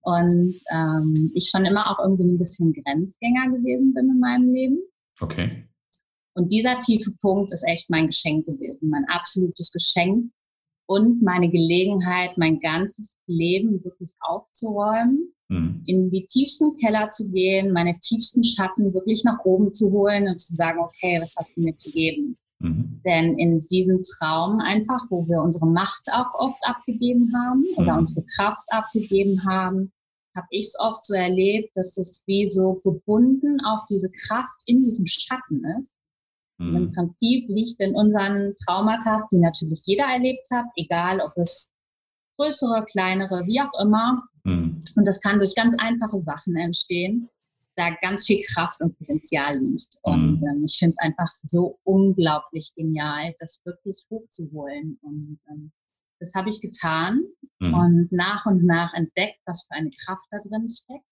Und 0.00 0.54
ähm, 0.70 1.30
ich 1.34 1.50
schon 1.50 1.66
immer 1.66 1.90
auch 1.90 2.02
irgendwie 2.02 2.32
ein 2.32 2.38
bisschen 2.38 2.72
Grenzgänger 2.72 3.50
gewesen 3.50 3.92
bin 3.92 4.08
in 4.08 4.20
meinem 4.20 4.52
Leben. 4.52 4.78
Okay. 5.20 5.68
Und 6.34 6.52
dieser 6.52 6.78
tiefe 6.78 7.10
Punkt 7.20 7.52
ist 7.52 7.64
echt 7.66 7.90
mein 7.90 8.06
Geschenk 8.06 8.46
gewesen, 8.46 8.88
mein 8.88 9.04
absolutes 9.08 9.72
Geschenk 9.72 10.30
und 10.86 11.20
meine 11.20 11.50
Gelegenheit, 11.50 12.38
mein 12.38 12.60
ganzes 12.60 13.16
Leben 13.26 13.84
wirklich 13.84 14.14
aufzuräumen, 14.20 15.34
mhm. 15.48 15.82
in 15.86 16.10
die 16.10 16.26
tiefsten 16.26 16.76
Keller 16.76 17.10
zu 17.10 17.28
gehen, 17.30 17.72
meine 17.72 17.98
tiefsten 18.00 18.44
Schatten 18.44 18.92
wirklich 18.94 19.24
nach 19.24 19.44
oben 19.44 19.72
zu 19.72 19.90
holen 19.90 20.28
und 20.28 20.38
zu 20.40 20.54
sagen, 20.54 20.80
okay, 20.80 21.18
was 21.20 21.34
hast 21.36 21.56
du 21.56 21.62
mir 21.62 21.76
zu 21.76 21.90
geben? 21.90 22.36
Mhm. 22.60 23.00
Denn 23.04 23.38
in 23.38 23.66
diesem 23.68 24.02
Traum 24.02 24.60
einfach, 24.60 25.00
wo 25.10 25.26
wir 25.28 25.40
unsere 25.40 25.66
Macht 25.66 26.08
auch 26.12 26.34
oft 26.34 26.60
abgegeben 26.64 27.32
haben 27.34 27.64
oder 27.76 27.92
mhm. 27.94 27.98
unsere 28.00 28.26
Kraft 28.36 28.66
abgegeben 28.70 29.44
haben, 29.44 29.92
habe 30.36 30.46
ich 30.50 30.66
es 30.66 30.78
oft 30.78 31.04
so 31.04 31.14
erlebt, 31.14 31.76
dass 31.76 31.96
es 31.96 32.22
wie 32.26 32.48
so 32.48 32.74
gebunden 32.84 33.60
auf 33.64 33.80
diese 33.88 34.10
Kraft 34.10 34.60
in 34.66 34.82
diesem 34.82 35.06
Schatten 35.06 35.64
ist. 35.80 35.98
Mhm. 36.58 36.76
Im 36.76 36.90
Prinzip 36.90 37.48
liegt 37.48 37.80
in 37.80 37.94
unseren 37.94 38.54
Traumata, 38.64 39.26
die 39.32 39.38
natürlich 39.38 39.82
jeder 39.84 40.04
erlebt 40.04 40.46
hat, 40.50 40.66
egal 40.76 41.20
ob 41.20 41.36
es 41.36 41.72
größere, 42.36 42.84
kleinere, 42.84 43.46
wie 43.46 43.60
auch 43.60 43.80
immer. 43.80 44.22
Mhm. 44.48 44.80
Und 44.96 45.06
das 45.06 45.20
kann 45.20 45.38
durch 45.38 45.54
ganz 45.54 45.74
einfache 45.78 46.18
Sachen 46.20 46.56
entstehen 46.56 47.28
da 47.78 47.94
ganz 48.02 48.26
viel 48.26 48.42
Kraft 48.42 48.80
und 48.80 48.98
Potenzial 48.98 49.56
liegt. 49.56 49.98
Und 50.02 50.40
mhm. 50.42 50.48
ähm, 50.48 50.64
ich 50.64 50.78
finde 50.78 50.96
es 50.98 51.04
einfach 51.04 51.32
so 51.44 51.78
unglaublich 51.84 52.72
genial, 52.74 53.34
das 53.38 53.62
wirklich 53.64 54.04
hochzuholen. 54.10 54.98
Und 55.00 55.38
ähm, 55.48 55.70
das 56.18 56.34
habe 56.34 56.48
ich 56.48 56.60
getan 56.60 57.22
mhm. 57.60 57.74
und 57.74 58.12
nach 58.12 58.44
und 58.46 58.64
nach 58.64 58.92
entdeckt, 58.94 59.38
was 59.46 59.64
für 59.66 59.76
eine 59.76 59.90
Kraft 60.04 60.26
da 60.32 60.38
drin 60.40 60.68
steckt. 60.68 61.04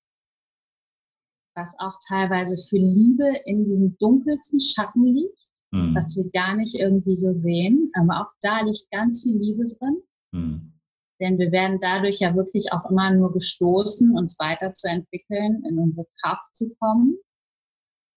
Was 1.54 1.74
auch 1.78 1.96
teilweise 2.08 2.56
für 2.68 2.76
Liebe 2.76 3.32
in 3.44 3.64
diesen 3.64 3.96
dunkelsten 3.98 4.60
Schatten 4.60 5.06
liegt, 5.06 5.52
mhm. 5.70 5.94
was 5.94 6.16
wir 6.16 6.28
gar 6.30 6.56
nicht 6.56 6.74
irgendwie 6.74 7.16
so 7.16 7.32
sehen. 7.32 7.92
Aber 7.94 8.22
auch 8.22 8.32
da 8.40 8.62
liegt 8.62 8.90
ganz 8.90 9.22
viel 9.22 9.38
Liebe 9.38 9.66
drin. 9.68 10.02
Mhm. 10.32 10.72
Denn 11.20 11.38
wir 11.38 11.50
werden 11.50 11.78
dadurch 11.80 12.20
ja 12.20 12.34
wirklich 12.34 12.72
auch 12.72 12.90
immer 12.90 13.10
nur 13.10 13.32
gestoßen, 13.32 14.16
uns 14.16 14.38
weiterzuentwickeln, 14.38 15.62
in 15.68 15.78
unsere 15.78 16.06
Kraft 16.20 16.54
zu 16.54 16.74
kommen. 16.78 17.16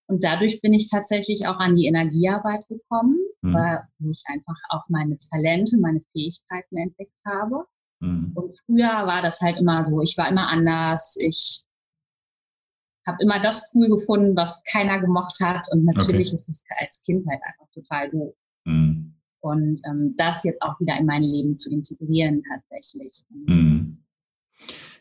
Und 0.06 0.24
dadurch 0.24 0.60
bin 0.60 0.72
ich 0.72 0.90
tatsächlich 0.90 1.46
auch 1.46 1.58
an 1.58 1.76
die 1.76 1.86
Energiearbeit 1.86 2.66
gekommen, 2.68 3.16
mhm. 3.42 3.54
weil 3.54 3.82
ich 4.10 4.24
einfach 4.26 4.56
auch 4.70 4.84
meine 4.88 5.16
Talente, 5.16 5.78
meine 5.78 6.02
Fähigkeiten 6.12 6.76
entdeckt 6.76 7.16
habe. 7.24 7.64
Mhm. 8.00 8.32
Und 8.34 8.54
früher 8.66 9.06
war 9.06 9.22
das 9.22 9.40
halt 9.40 9.58
immer 9.58 9.84
so, 9.84 10.02
ich 10.02 10.18
war 10.18 10.28
immer 10.28 10.48
anders, 10.48 11.16
ich 11.18 11.64
habe 13.06 13.22
immer 13.22 13.40
das 13.40 13.70
cool 13.72 13.88
gefunden, 13.88 14.36
was 14.36 14.62
keiner 14.64 15.00
gemocht 15.00 15.38
hat. 15.40 15.68
Und 15.70 15.84
natürlich 15.84 16.28
okay. 16.28 16.36
ist 16.36 16.48
es 16.48 16.64
als 16.80 17.00
Kind 17.02 17.24
halt 17.26 17.40
einfach 17.44 17.72
total 17.72 18.10
doof. 18.10 18.34
Mhm 18.64 19.09
und 19.40 19.80
ähm, 19.88 20.14
das 20.16 20.44
jetzt 20.44 20.62
auch 20.62 20.78
wieder 20.80 20.98
in 20.98 21.06
mein 21.06 21.22
Leben 21.22 21.56
zu 21.56 21.70
integrieren 21.70 22.42
tatsächlich. 22.50 23.24
Mhm. 23.46 23.98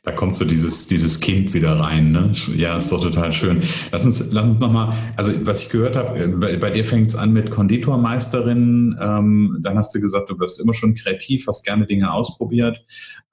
Da 0.04 0.14
kommt 0.14 0.36
so 0.36 0.46
dieses, 0.46 0.88
dieses 0.88 1.20
Kind 1.20 1.54
wieder 1.54 1.78
rein, 1.78 2.14
ne? 2.14 2.32
Ja, 2.56 2.78
ist 2.78 2.92
doch 2.92 3.02
total 3.02 3.34
schön. 3.34 3.62
Lass 3.92 4.06
uns, 4.06 4.32
lass 4.32 4.46
uns 4.46 4.60
nochmal, 4.60 4.96
also 5.18 5.34
was 5.46 5.64
ich 5.64 5.70
gehört 5.70 5.98
habe, 5.98 6.18
äh, 6.18 6.28
bei, 6.30 6.56
bei 6.56 6.70
dir 6.70 6.86
fängt 6.86 7.08
es 7.08 7.16
an 7.16 7.34
mit 7.34 7.52
Konditormeisterin, 7.52 8.98
ähm, 9.00 9.60
dann 9.62 9.78
hast 9.78 9.94
du 9.94 10.00
gesagt, 10.00 10.30
du 10.30 10.40
wirst 10.40 10.62
immer 10.62 10.74
schon 10.74 10.96
kreativ, 10.96 11.46
hast 11.48 11.66
gerne 11.66 11.86
Dinge 11.86 12.14
ausprobiert. 12.14 12.86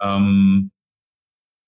Ähm, 0.03 0.73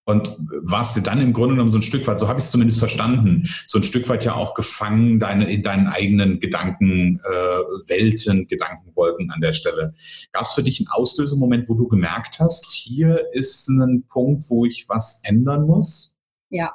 und 0.08 0.34
warst 0.62 0.96
du 0.96 1.02
dann 1.02 1.20
im 1.20 1.34
Grunde 1.34 1.54
genommen 1.54 1.68
so 1.68 1.76
ein 1.76 1.82
Stück 1.82 2.06
weit, 2.06 2.18
so 2.18 2.28
habe 2.28 2.38
ich 2.38 2.46
es 2.46 2.50
zumindest 2.50 2.78
verstanden, 2.78 3.46
so 3.66 3.78
ein 3.78 3.82
Stück 3.82 4.08
weit 4.08 4.24
ja 4.24 4.34
auch 4.34 4.54
gefangen 4.54 5.20
deine, 5.20 5.52
in 5.52 5.62
deinen 5.62 5.86
eigenen 5.86 6.40
Gedankenwelten, 6.40 8.40
äh, 8.40 8.44
Gedankenwolken 8.46 9.30
an 9.30 9.42
der 9.42 9.52
Stelle. 9.52 9.92
Gab 10.32 10.44
es 10.44 10.52
für 10.52 10.62
dich 10.62 10.80
einen 10.80 10.88
Auslösemoment, 10.88 11.68
wo 11.68 11.74
du 11.74 11.88
gemerkt 11.88 12.40
hast, 12.40 12.72
hier 12.72 13.22
ist 13.34 13.68
ein 13.68 14.06
Punkt, 14.08 14.48
wo 14.48 14.64
ich 14.64 14.88
was 14.88 15.22
ändern 15.24 15.66
muss? 15.66 16.18
Ja, 16.48 16.72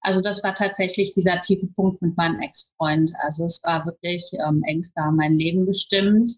also 0.00 0.20
das 0.20 0.44
war 0.44 0.54
tatsächlich 0.54 1.12
dieser 1.14 1.40
tiefe 1.40 1.66
Punkt 1.66 2.00
mit 2.02 2.16
meinem 2.16 2.40
Ex-Freund. 2.40 3.10
Also 3.24 3.46
es 3.46 3.60
war 3.64 3.84
wirklich, 3.84 4.30
ähm, 4.46 4.62
Ängste 4.62 5.00
haben 5.00 5.16
mein 5.16 5.34
Leben 5.34 5.66
bestimmt. 5.66 6.34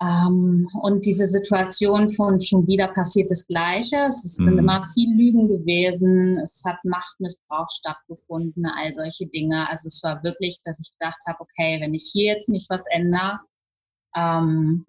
Ähm, 0.00 0.68
und 0.80 1.04
diese 1.04 1.26
Situation 1.26 2.10
von 2.10 2.38
schon 2.38 2.66
wieder 2.68 2.88
passiert 2.88 3.30
das 3.30 3.46
Gleiche. 3.46 4.06
Es 4.08 4.22
sind 4.22 4.52
mhm. 4.52 4.60
immer 4.60 4.86
viel 4.94 5.16
Lügen 5.16 5.48
gewesen. 5.48 6.38
Es 6.38 6.62
hat 6.64 6.76
Machtmissbrauch 6.84 7.68
stattgefunden, 7.70 8.64
all 8.66 8.94
solche 8.94 9.26
Dinge. 9.26 9.68
Also 9.68 9.88
es 9.88 10.00
war 10.04 10.22
wirklich, 10.22 10.60
dass 10.64 10.78
ich 10.78 10.92
gedacht 10.98 11.18
habe, 11.26 11.40
okay, 11.40 11.80
wenn 11.80 11.94
ich 11.94 12.08
hier 12.12 12.34
jetzt 12.34 12.48
nicht 12.48 12.70
was 12.70 12.84
ändere, 12.90 13.40
ähm, 14.14 14.86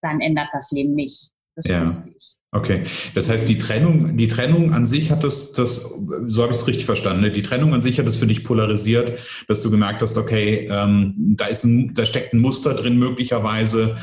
dann 0.00 0.20
ändert 0.20 0.48
das 0.52 0.70
Leben 0.70 0.94
mich. 0.94 1.32
Das 1.56 1.64
ist 1.64 1.70
ja. 1.70 1.88
wichtig. 1.88 2.36
Okay, 2.52 2.82
das 3.14 3.30
heißt, 3.30 3.48
die 3.48 3.58
Trennung, 3.58 4.16
die 4.16 4.26
Trennung 4.26 4.72
an 4.72 4.84
sich 4.84 5.12
hat 5.12 5.22
das, 5.22 5.52
das 5.52 5.82
so 6.26 6.42
habe 6.42 6.52
ich 6.52 6.58
es 6.58 6.66
richtig 6.66 6.84
verstanden, 6.84 7.22
ne? 7.22 7.30
die 7.30 7.42
Trennung 7.42 7.72
an 7.74 7.80
sich 7.80 8.00
hat 8.00 8.08
es 8.08 8.16
für 8.16 8.26
dich 8.26 8.42
polarisiert, 8.42 9.20
dass 9.46 9.60
du 9.60 9.70
gemerkt 9.70 10.02
hast, 10.02 10.18
okay, 10.18 10.68
ähm, 10.68 11.14
da 11.36 11.46
ist 11.46 11.62
ein, 11.62 11.94
da 11.94 12.04
steckt 12.04 12.32
ein 12.32 12.40
Muster 12.40 12.74
drin 12.74 12.98
möglicherweise, 12.98 13.96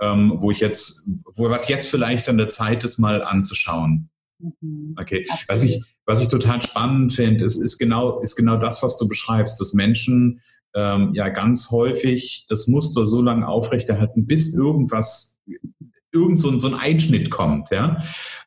ähm, 0.00 0.34
wo 0.36 0.50
ich 0.50 0.60
jetzt, 0.60 1.08
wo 1.34 1.48
was 1.48 1.68
jetzt 1.68 1.88
vielleicht 1.88 2.28
an 2.28 2.36
der 2.36 2.50
Zeit 2.50 2.84
ist, 2.84 2.98
mal 2.98 3.22
anzuschauen. 3.22 4.10
Mhm. 4.38 4.94
Okay, 5.00 5.26
was 5.48 5.62
ich, 5.62 5.82
was 6.04 6.20
ich 6.20 6.28
total 6.28 6.60
spannend 6.60 7.14
finde, 7.14 7.46
ist, 7.46 7.56
ist 7.56 7.78
genau, 7.78 8.20
ist 8.20 8.36
genau 8.36 8.56
das, 8.56 8.82
was 8.82 8.98
du 8.98 9.08
beschreibst, 9.08 9.58
dass 9.60 9.72
Menschen 9.72 10.42
ähm, 10.74 11.12
ja 11.14 11.30
ganz 11.30 11.70
häufig 11.70 12.44
das 12.50 12.66
Muster 12.68 13.06
so 13.06 13.22
lange 13.22 13.48
aufrechterhalten, 13.48 14.26
bis 14.26 14.54
irgendwas 14.54 15.40
irgend 16.14 16.40
so, 16.40 16.56
so 16.58 16.68
ein 16.68 16.74
Einschnitt 16.74 17.30
kommt, 17.30 17.70
ja. 17.70 18.02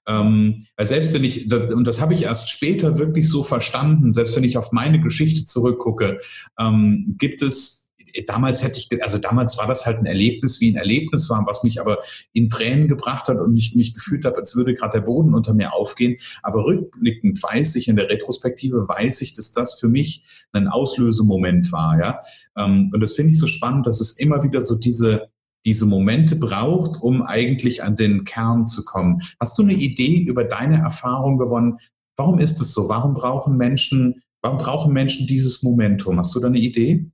Ähm, 0.07 0.65
weil 0.77 0.85
selbst 0.85 1.13
wenn 1.13 1.25
ich, 1.25 1.47
das, 1.49 1.73
und 1.73 1.85
das 1.85 1.99
habe 1.99 2.13
ich 2.13 2.23
erst 2.23 2.49
später 2.49 2.97
wirklich 2.97 3.29
so 3.29 3.43
verstanden, 3.43 4.13
selbst 4.13 4.35
wenn 4.37 4.45
ich 4.45 4.57
auf 4.57 4.71
meine 4.71 5.01
Geschichte 5.01 5.43
zurückgucke, 5.43 6.19
ähm, 6.57 7.15
gibt 7.19 7.41
es 7.41 7.87
damals 8.25 8.63
hätte 8.63 8.79
ich, 8.79 9.03
also 9.03 9.19
damals 9.19 9.57
war 9.57 9.67
das 9.67 9.85
halt 9.85 9.97
ein 9.97 10.05
Erlebnis, 10.05 10.59
wie 10.61 10.71
ein 10.71 10.75
Erlebnis 10.75 11.29
war, 11.29 11.45
was 11.45 11.63
mich 11.63 11.79
aber 11.79 11.99
in 12.33 12.49
Tränen 12.49 12.87
gebracht 12.87 13.27
hat 13.27 13.37
und 13.39 13.55
ich 13.55 13.75
mich 13.75 13.93
gefühlt 13.93 14.25
habe, 14.25 14.37
als 14.37 14.55
würde 14.55 14.73
gerade 14.73 14.99
der 14.99 15.05
Boden 15.05 15.33
unter 15.33 15.53
mir 15.53 15.73
aufgehen. 15.73 16.17
Aber 16.41 16.65
rückblickend 16.65 17.41
weiß 17.41 17.75
ich, 17.75 17.87
in 17.87 17.95
der 17.95 18.09
Retrospektive 18.09 18.87
weiß 18.87 19.21
ich, 19.21 19.33
dass 19.33 19.51
das 19.51 19.79
für 19.79 19.87
mich 19.87 20.23
ein 20.51 20.67
Auslösemoment 20.67 21.71
war, 21.71 21.99
ja. 21.99 22.23
Ähm, 22.57 22.89
und 22.93 23.01
das 23.01 23.13
finde 23.13 23.31
ich 23.31 23.39
so 23.39 23.47
spannend, 23.47 23.85
dass 23.85 24.01
es 24.01 24.13
immer 24.13 24.43
wieder 24.43 24.61
so 24.61 24.79
diese, 24.79 25.29
diese 25.67 25.85
Momente 25.85 26.37
braucht, 26.37 27.01
um 27.01 27.21
eigentlich 27.21 27.83
an 27.83 27.97
den 27.97 28.23
Kern 28.23 28.65
zu 28.65 28.85
kommen. 28.85 29.21
Hast 29.37 29.57
du 29.57 29.63
eine 29.63 29.73
Idee 29.73 30.21
über 30.21 30.45
deine 30.45 30.77
Erfahrung 30.77 31.37
gewonnen? 31.37 31.77
Warum 32.15 32.39
ist 32.39 32.61
es 32.61 32.73
so? 32.73 32.87
Warum 32.87 33.13
brauchen 33.13 33.57
Menschen, 33.57 34.23
warum 34.41 34.59
brauchen 34.59 34.93
Menschen 34.93 35.27
dieses 35.27 35.63
Momentum? 35.63 36.17
Hast 36.19 36.33
du 36.33 36.39
da 36.39 36.47
eine 36.47 36.57
Idee? 36.57 37.11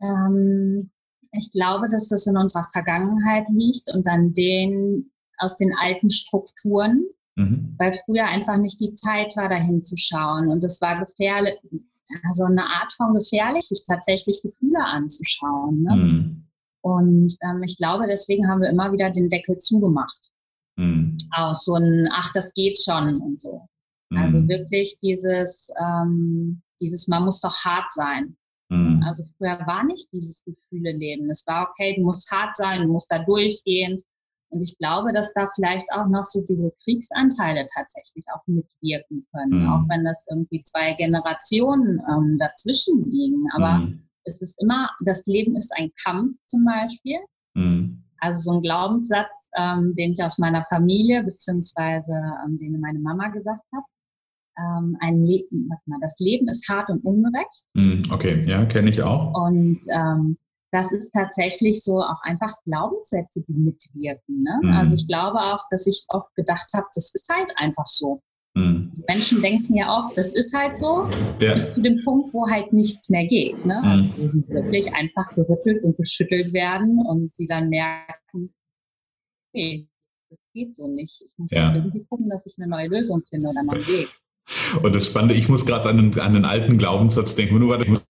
Ähm, 0.00 0.90
ich 1.30 1.52
glaube, 1.52 1.86
dass 1.88 2.08
das 2.08 2.26
in 2.26 2.36
unserer 2.36 2.66
Vergangenheit 2.72 3.46
liegt 3.48 3.94
und 3.94 4.04
an 4.08 4.32
den 4.32 5.08
aus 5.38 5.56
den 5.56 5.72
alten 5.80 6.10
Strukturen, 6.10 7.04
mhm. 7.36 7.76
weil 7.78 7.92
früher 8.04 8.26
einfach 8.26 8.58
nicht 8.58 8.80
die 8.80 8.94
Zeit 8.94 9.36
war, 9.36 9.48
dahin 9.48 9.84
zu 9.84 9.96
schauen. 9.96 10.48
Und 10.48 10.64
es 10.64 10.80
war 10.80 11.04
gefährlich, 11.04 11.54
also 12.24 12.42
eine 12.42 12.64
Art 12.64 12.92
von 12.96 13.14
gefährlich, 13.14 13.68
sich 13.68 13.84
tatsächlich 13.86 14.42
Gefühle 14.42 14.84
anzuschauen. 14.84 15.82
Ne? 15.82 15.96
Mhm. 15.96 16.48
Und 16.82 17.36
ähm, 17.42 17.62
ich 17.62 17.78
glaube, 17.78 18.06
deswegen 18.08 18.48
haben 18.48 18.60
wir 18.60 18.68
immer 18.68 18.92
wieder 18.92 19.10
den 19.10 19.30
Deckel 19.30 19.56
zugemacht. 19.56 20.20
Mhm. 20.76 21.16
Aus 21.32 21.64
so 21.64 21.74
ein, 21.74 22.08
ach, 22.12 22.32
das 22.32 22.52
geht 22.54 22.78
schon 22.78 23.20
und 23.20 23.40
so. 23.40 23.66
Mhm. 24.10 24.18
Also 24.18 24.48
wirklich 24.48 24.98
dieses, 25.00 25.70
ähm, 25.80 26.60
dieses, 26.80 27.06
man 27.06 27.24
muss 27.24 27.40
doch 27.40 27.54
hart 27.64 27.92
sein. 27.92 28.36
Mhm. 28.68 29.02
Also 29.06 29.24
früher 29.38 29.60
war 29.66 29.84
nicht 29.84 30.12
dieses 30.12 30.42
Gefühle-Leben. 30.44 31.30
Es 31.30 31.46
war 31.46 31.68
okay, 31.68 31.94
du 31.96 32.02
musst 32.02 32.30
hart 32.30 32.56
sein, 32.56 32.82
du 32.82 32.92
musst 32.92 33.10
da 33.10 33.20
durchgehen. 33.20 34.02
Und 34.48 34.60
ich 34.60 34.76
glaube, 34.76 35.12
dass 35.12 35.32
da 35.34 35.46
vielleicht 35.54 35.86
auch 35.92 36.08
noch 36.08 36.24
so 36.24 36.42
diese 36.42 36.70
Kriegsanteile 36.84 37.66
tatsächlich 37.74 38.24
auch 38.34 38.46
mitwirken 38.46 39.26
können, 39.32 39.62
mhm. 39.62 39.68
auch 39.68 39.88
wenn 39.88 40.04
das 40.04 40.26
irgendwie 40.28 40.62
zwei 40.64 40.94
Generationen 40.94 42.02
ähm, 42.10 42.38
dazwischen 42.38 43.08
liegen. 43.08 43.46
Aber 43.54 43.78
mhm 43.78 44.00
es 44.24 44.40
ist 44.40 44.60
immer, 44.60 44.90
das 45.04 45.26
Leben 45.26 45.56
ist 45.56 45.72
ein 45.76 45.90
Kampf 46.02 46.36
zum 46.46 46.64
Beispiel. 46.64 47.18
Mhm. 47.54 48.02
Also 48.18 48.50
so 48.50 48.56
ein 48.56 48.62
Glaubenssatz, 48.62 49.50
ähm, 49.56 49.94
den 49.96 50.12
ich 50.12 50.22
aus 50.22 50.38
meiner 50.38 50.64
Familie, 50.68 51.24
beziehungsweise 51.24 52.12
ähm, 52.44 52.56
den 52.58 52.78
meine 52.80 53.00
Mama 53.00 53.28
gesagt 53.28 53.64
hat. 53.74 53.84
Ähm, 54.58 54.96
ein 55.00 55.22
Leben, 55.22 55.68
warte 55.70 55.82
mal, 55.86 55.98
das 56.00 56.18
Leben 56.20 56.46
ist 56.48 56.68
hart 56.68 56.90
und 56.90 57.04
ungerecht. 57.04 57.66
Mhm, 57.74 58.02
okay, 58.10 58.42
ja, 58.46 58.64
kenne 58.66 58.90
ich 58.90 59.02
auch. 59.02 59.34
Und 59.34 59.80
ähm, 59.92 60.36
das 60.72 60.90
ist 60.92 61.12
tatsächlich 61.12 61.84
so 61.84 62.00
auch 62.00 62.20
einfach 62.22 62.54
Glaubenssätze, 62.64 63.42
die 63.42 63.54
mitwirken. 63.54 64.42
Ne? 64.42 64.58
Mhm. 64.62 64.72
Also 64.72 64.96
ich 64.96 65.06
glaube 65.06 65.38
auch, 65.38 65.64
dass 65.70 65.86
ich 65.86 66.04
oft 66.08 66.34
gedacht 66.34 66.70
habe, 66.74 66.86
das 66.94 67.14
ist 67.14 67.28
halt 67.28 67.52
einfach 67.56 67.86
so. 67.86 68.22
Mhm. 68.54 68.92
Die 68.94 69.04
Menschen 69.08 69.40
denken 69.40 69.74
ja 69.74 69.88
auch, 69.88 70.12
das 70.14 70.32
ist 70.34 70.52
halt 70.54 70.76
so, 70.76 71.08
ja. 71.40 71.54
bis 71.54 71.72
zu 71.74 71.82
dem 71.82 72.02
Punkt, 72.04 72.34
wo 72.34 72.46
halt 72.48 72.72
nichts 72.72 73.08
mehr 73.08 73.26
geht. 73.26 73.64
Ne? 73.64 73.80
Mhm. 73.82 73.88
Also 73.88 74.08
wo 74.16 74.28
sie 74.28 74.48
wirklich 74.48 74.94
einfach 74.94 75.34
gerüttelt 75.34 75.82
und 75.84 75.96
geschüttelt 75.96 76.52
werden 76.52 76.98
und 77.06 77.34
sie 77.34 77.46
dann 77.46 77.68
merken, 77.70 78.52
nee, 79.54 79.88
das 80.28 80.38
geht 80.52 80.76
so 80.76 80.88
nicht. 80.88 81.22
Ich 81.24 81.34
muss 81.38 81.50
ja. 81.50 81.74
irgendwie 81.74 82.04
gucken, 82.04 82.28
dass 82.28 82.44
ich 82.46 82.54
eine 82.58 82.68
neue 82.68 82.88
Lösung 82.88 83.22
finde 83.28 83.48
oder 83.48 83.60
einen 83.60 83.68
neuen 83.68 83.86
Weg. 83.86 84.08
Und 84.82 84.94
das 84.94 85.06
Spannende, 85.06 85.34
ich 85.34 85.48
muss 85.48 85.64
gerade 85.64 85.88
an, 85.88 85.98
an 85.98 86.20
einen 86.20 86.44
alten 86.44 86.76
Glaubenssatz 86.76 87.34
denken. 87.34 87.58
Nur 87.58 87.74
weil 87.74 87.82
ich 87.82 87.88
muss 87.88 88.02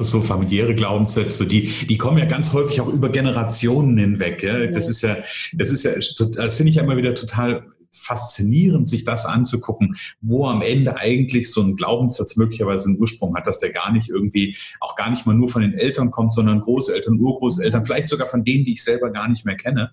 so 0.00 0.20
familiäre 0.20 0.74
Glaubenssätze, 0.74 1.46
die, 1.46 1.68
die 1.86 1.98
kommen 1.98 2.18
ja 2.18 2.24
ganz 2.24 2.52
häufig 2.52 2.80
auch 2.80 2.88
über 2.88 3.08
Generationen 3.08 3.96
hinweg. 3.96 4.42
Ja? 4.42 4.66
Das 4.66 4.88
ist 4.88 5.02
ja, 5.02 5.16
das 5.52 5.70
ist 5.70 5.84
ja, 5.84 5.92
das 5.92 6.56
finde 6.56 6.70
ich 6.70 6.76
ja 6.76 6.82
immer 6.82 6.96
wieder 6.96 7.14
total 7.14 7.66
faszinierend, 7.96 8.88
sich 8.88 9.04
das 9.04 9.26
anzugucken, 9.26 9.96
wo 10.20 10.46
am 10.46 10.62
Ende 10.62 10.96
eigentlich 10.96 11.52
so 11.52 11.62
ein 11.62 11.76
Glaubenssatz 11.76 12.36
möglicherweise 12.36 12.88
einen 12.88 12.98
Ursprung 12.98 13.34
hat, 13.36 13.46
dass 13.46 13.60
der 13.60 13.72
gar 13.72 13.92
nicht 13.92 14.08
irgendwie, 14.08 14.56
auch 14.80 14.96
gar 14.96 15.10
nicht 15.10 15.26
mal 15.26 15.34
nur 15.34 15.48
von 15.48 15.62
den 15.62 15.74
Eltern 15.74 16.10
kommt, 16.10 16.34
sondern 16.34 16.60
Großeltern, 16.60 17.18
Urgroßeltern, 17.18 17.84
vielleicht 17.84 18.08
sogar 18.08 18.28
von 18.28 18.44
denen, 18.44 18.64
die 18.64 18.72
ich 18.74 18.84
selber 18.84 19.10
gar 19.10 19.28
nicht 19.28 19.44
mehr 19.44 19.56
kenne. 19.56 19.92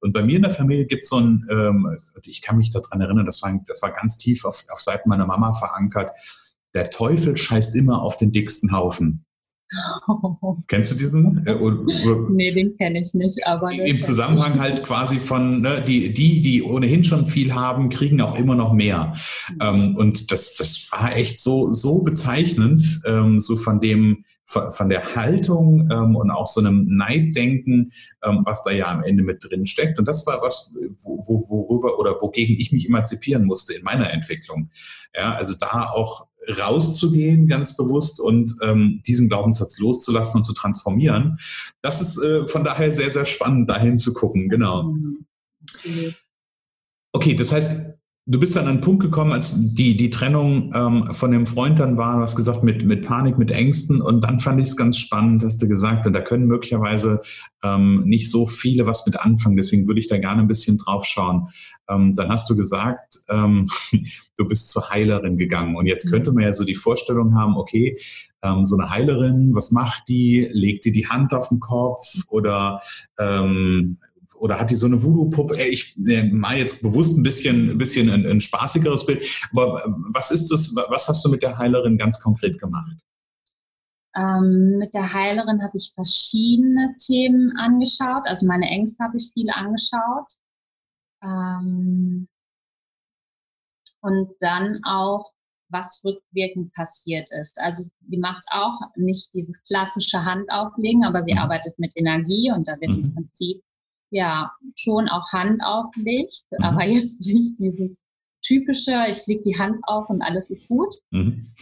Und 0.00 0.12
bei 0.12 0.22
mir 0.22 0.36
in 0.36 0.42
der 0.42 0.50
Familie 0.50 0.86
gibt 0.86 1.04
es 1.04 1.10
so 1.10 1.18
ein, 1.18 1.46
ähm, 1.50 1.96
ich 2.24 2.42
kann 2.42 2.58
mich 2.58 2.70
daran 2.70 3.00
erinnern, 3.00 3.26
das 3.26 3.42
war, 3.42 3.60
das 3.66 3.82
war 3.82 3.92
ganz 3.92 4.18
tief 4.18 4.44
auf, 4.44 4.64
auf 4.70 4.80
Seiten 4.80 5.08
meiner 5.08 5.26
Mama 5.26 5.52
verankert, 5.52 6.10
der 6.74 6.90
Teufel 6.90 7.36
scheißt 7.36 7.74
immer 7.76 8.02
auf 8.02 8.16
den 8.16 8.32
dicksten 8.32 8.72
Haufen. 8.72 9.25
Kennst 10.68 10.92
du 10.92 10.96
diesen? 10.96 11.46
Äh, 11.46 11.56
nee, 12.30 12.52
den 12.52 12.76
kenne 12.76 13.00
ich 13.00 13.14
nicht. 13.14 13.46
Aber 13.46 13.72
Im 13.72 14.00
Zusammenhang 14.00 14.60
halt 14.60 14.84
quasi 14.84 15.18
von, 15.18 15.60
ne, 15.60 15.82
die, 15.86 16.12
die, 16.14 16.40
die 16.40 16.62
ohnehin 16.62 17.02
schon 17.02 17.26
viel 17.26 17.54
haben, 17.54 17.88
kriegen 17.88 18.20
auch 18.20 18.38
immer 18.38 18.54
noch 18.54 18.72
mehr. 18.72 19.16
Mhm. 19.50 19.58
Ähm, 19.60 19.96
und 19.96 20.30
das, 20.30 20.54
das 20.54 20.88
war 20.92 21.16
echt 21.16 21.40
so, 21.40 21.72
so 21.72 22.02
bezeichnend, 22.02 23.02
ähm, 23.06 23.40
so 23.40 23.56
von 23.56 23.80
dem, 23.80 24.24
von 24.48 24.88
der 24.88 25.16
Haltung 25.16 25.88
ähm, 25.90 26.14
und 26.14 26.30
auch 26.30 26.46
so 26.46 26.60
einem 26.60 26.86
Neiddenken, 26.86 27.90
was 28.20 28.62
da 28.62 28.70
ja 28.70 28.86
am 28.86 29.02
Ende 29.02 29.24
mit 29.24 29.42
drin 29.42 29.66
steckt. 29.66 29.98
Und 29.98 30.06
das 30.06 30.24
war 30.24 30.40
was, 30.40 30.72
wo, 31.02 31.18
wo, 31.26 31.66
worüber 31.68 31.98
oder 31.98 32.12
wogegen 32.20 32.56
ich 32.56 32.70
mich 32.70 32.86
emanzipieren 32.86 33.44
musste 33.44 33.74
in 33.74 33.82
meiner 33.82 34.12
Entwicklung. 34.12 34.70
Ja, 35.16 35.34
also 35.34 35.54
da 35.58 35.86
auch 35.86 36.28
rauszugehen, 36.48 37.48
ganz 37.48 37.76
bewusst 37.76 38.20
und 38.20 38.52
ähm, 38.62 39.02
diesen 39.06 39.28
Glaubenssatz 39.28 39.78
loszulassen 39.78 40.38
und 40.38 40.44
zu 40.44 40.52
transformieren. 40.52 41.38
Das 41.82 42.00
ist 42.00 42.22
äh, 42.22 42.46
von 42.46 42.64
daher 42.64 42.92
sehr, 42.92 43.10
sehr 43.10 43.26
spannend, 43.26 43.68
dahin 43.68 43.98
zu 43.98 44.12
gucken. 44.12 44.48
Genau. 44.48 44.94
Okay, 47.12 47.34
das 47.34 47.52
heißt, 47.52 47.95
Du 48.28 48.40
bist 48.40 48.56
dann 48.56 48.64
an 48.64 48.70
einen 48.70 48.80
Punkt 48.80 49.04
gekommen, 49.04 49.30
als 49.30 49.72
die, 49.74 49.96
die 49.96 50.10
Trennung 50.10 50.72
ähm, 50.74 51.14
von 51.14 51.30
dem 51.30 51.46
Freund 51.46 51.78
dann 51.78 51.96
war, 51.96 52.16
du 52.16 52.22
hast 52.22 52.34
gesagt, 52.34 52.64
mit, 52.64 52.84
mit 52.84 53.06
Panik, 53.06 53.38
mit 53.38 53.52
Ängsten. 53.52 54.02
Und 54.02 54.24
dann 54.24 54.40
fand 54.40 54.60
ich 54.60 54.66
es 54.66 54.76
ganz 54.76 54.98
spannend, 54.98 55.44
dass 55.44 55.58
du 55.58 55.68
gesagt 55.68 56.04
hast, 56.04 56.12
da 56.12 56.20
können 56.22 56.46
möglicherweise 56.46 57.22
ähm, 57.62 58.02
nicht 58.04 58.28
so 58.28 58.48
viele 58.48 58.84
was 58.84 59.06
mit 59.06 59.20
anfangen. 59.20 59.56
Deswegen 59.56 59.86
würde 59.86 60.00
ich 60.00 60.08
da 60.08 60.18
gerne 60.18 60.42
ein 60.42 60.48
bisschen 60.48 60.76
drauf 60.76 61.04
schauen. 61.04 61.50
Ähm, 61.88 62.16
dann 62.16 62.28
hast 62.28 62.50
du 62.50 62.56
gesagt, 62.56 63.14
ähm, 63.28 63.68
du 64.36 64.48
bist 64.48 64.70
zur 64.70 64.90
Heilerin 64.90 65.38
gegangen. 65.38 65.76
Und 65.76 65.86
jetzt 65.86 66.10
könnte 66.10 66.32
man 66.32 66.42
ja 66.42 66.52
so 66.52 66.64
die 66.64 66.74
Vorstellung 66.74 67.36
haben, 67.36 67.56
okay, 67.56 67.96
ähm, 68.42 68.66
so 68.66 68.76
eine 68.76 68.90
Heilerin, 68.90 69.54
was 69.54 69.70
macht 69.70 70.08
die? 70.08 70.48
Legt 70.50 70.84
die 70.84 70.90
die 70.90 71.06
Hand 71.06 71.32
auf 71.32 71.50
den 71.50 71.60
Kopf 71.60 72.24
oder 72.28 72.80
ähm, 73.20 73.98
oder 74.38 74.58
hat 74.58 74.70
die 74.70 74.74
so 74.74 74.86
eine 74.86 75.02
Voodoo-Puppe? 75.02 75.62
Ich 75.62 75.96
äh, 76.06 76.24
mal 76.24 76.56
jetzt 76.56 76.82
bewusst 76.82 77.16
ein 77.16 77.22
bisschen, 77.22 77.70
ein 77.70 77.78
bisschen 77.78 78.10
ein, 78.10 78.26
ein 78.26 78.40
spaßigeres 78.40 79.06
Bild. 79.06 79.24
Aber 79.52 79.84
äh, 79.84 79.88
was 80.12 80.30
ist 80.30 80.48
das? 80.48 80.74
Was 80.88 81.08
hast 81.08 81.24
du 81.24 81.30
mit 81.30 81.42
der 81.42 81.58
Heilerin 81.58 81.98
ganz 81.98 82.20
konkret 82.20 82.58
gemacht? 82.58 82.96
Ähm, 84.16 84.78
mit 84.78 84.94
der 84.94 85.12
Heilerin 85.12 85.62
habe 85.62 85.76
ich 85.76 85.92
verschiedene 85.94 86.94
Themen 86.96 87.56
angeschaut. 87.58 88.22
Also 88.24 88.46
meine 88.46 88.66
Ängste 88.66 89.04
habe 89.04 89.18
ich 89.18 89.30
viele 89.34 89.54
angeschaut. 89.54 90.32
Ähm, 91.22 92.28
und 94.00 94.30
dann 94.40 94.80
auch, 94.84 95.32
was 95.68 96.00
rückwirkend 96.04 96.72
passiert 96.74 97.28
ist. 97.42 97.58
Also 97.58 97.90
sie 98.08 98.18
macht 98.18 98.44
auch 98.52 98.78
nicht 98.94 99.34
dieses 99.34 99.60
klassische 99.64 100.24
Handauflegen, 100.24 101.04
aber 101.04 101.24
sie 101.24 101.32
mhm. 101.32 101.40
arbeitet 101.40 101.78
mit 101.78 101.92
Energie 101.96 102.52
und 102.52 102.68
da 102.68 102.80
wird 102.80 102.92
mhm. 102.92 103.04
im 103.04 103.14
Prinzip 103.14 103.62
ja 104.10 104.52
schon 104.74 105.08
auch 105.08 105.32
Hand 105.32 105.62
auflegt, 105.64 106.44
mhm. 106.50 106.64
aber 106.64 106.84
jetzt 106.86 107.20
nicht 107.26 107.58
dieses 107.58 108.02
typische, 108.42 109.06
ich 109.10 109.26
lege 109.26 109.42
die 109.42 109.58
Hand 109.58 109.78
auf 109.82 110.08
und 110.08 110.22
alles 110.22 110.50
ist 110.50 110.68
gut. 110.68 110.94
Mhm. 111.10 111.52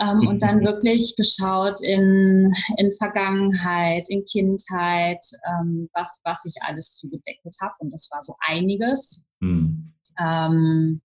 Ähm, 0.00 0.26
und 0.26 0.42
dann 0.42 0.64
wirklich 0.64 1.14
geschaut 1.16 1.82
in, 1.82 2.54
in 2.78 2.92
Vergangenheit, 2.94 4.08
in 4.08 4.24
Kindheit, 4.24 5.22
ähm, 5.46 5.90
was, 5.92 6.20
was 6.24 6.42
ich 6.46 6.54
alles 6.62 6.96
zugedeckelt 6.96 7.54
habe. 7.60 7.74
Und 7.80 7.92
das 7.92 8.08
war 8.10 8.22
so 8.22 8.34
einiges. 8.40 9.22
Mhm. 9.40 9.92
Ähm, 10.18 11.02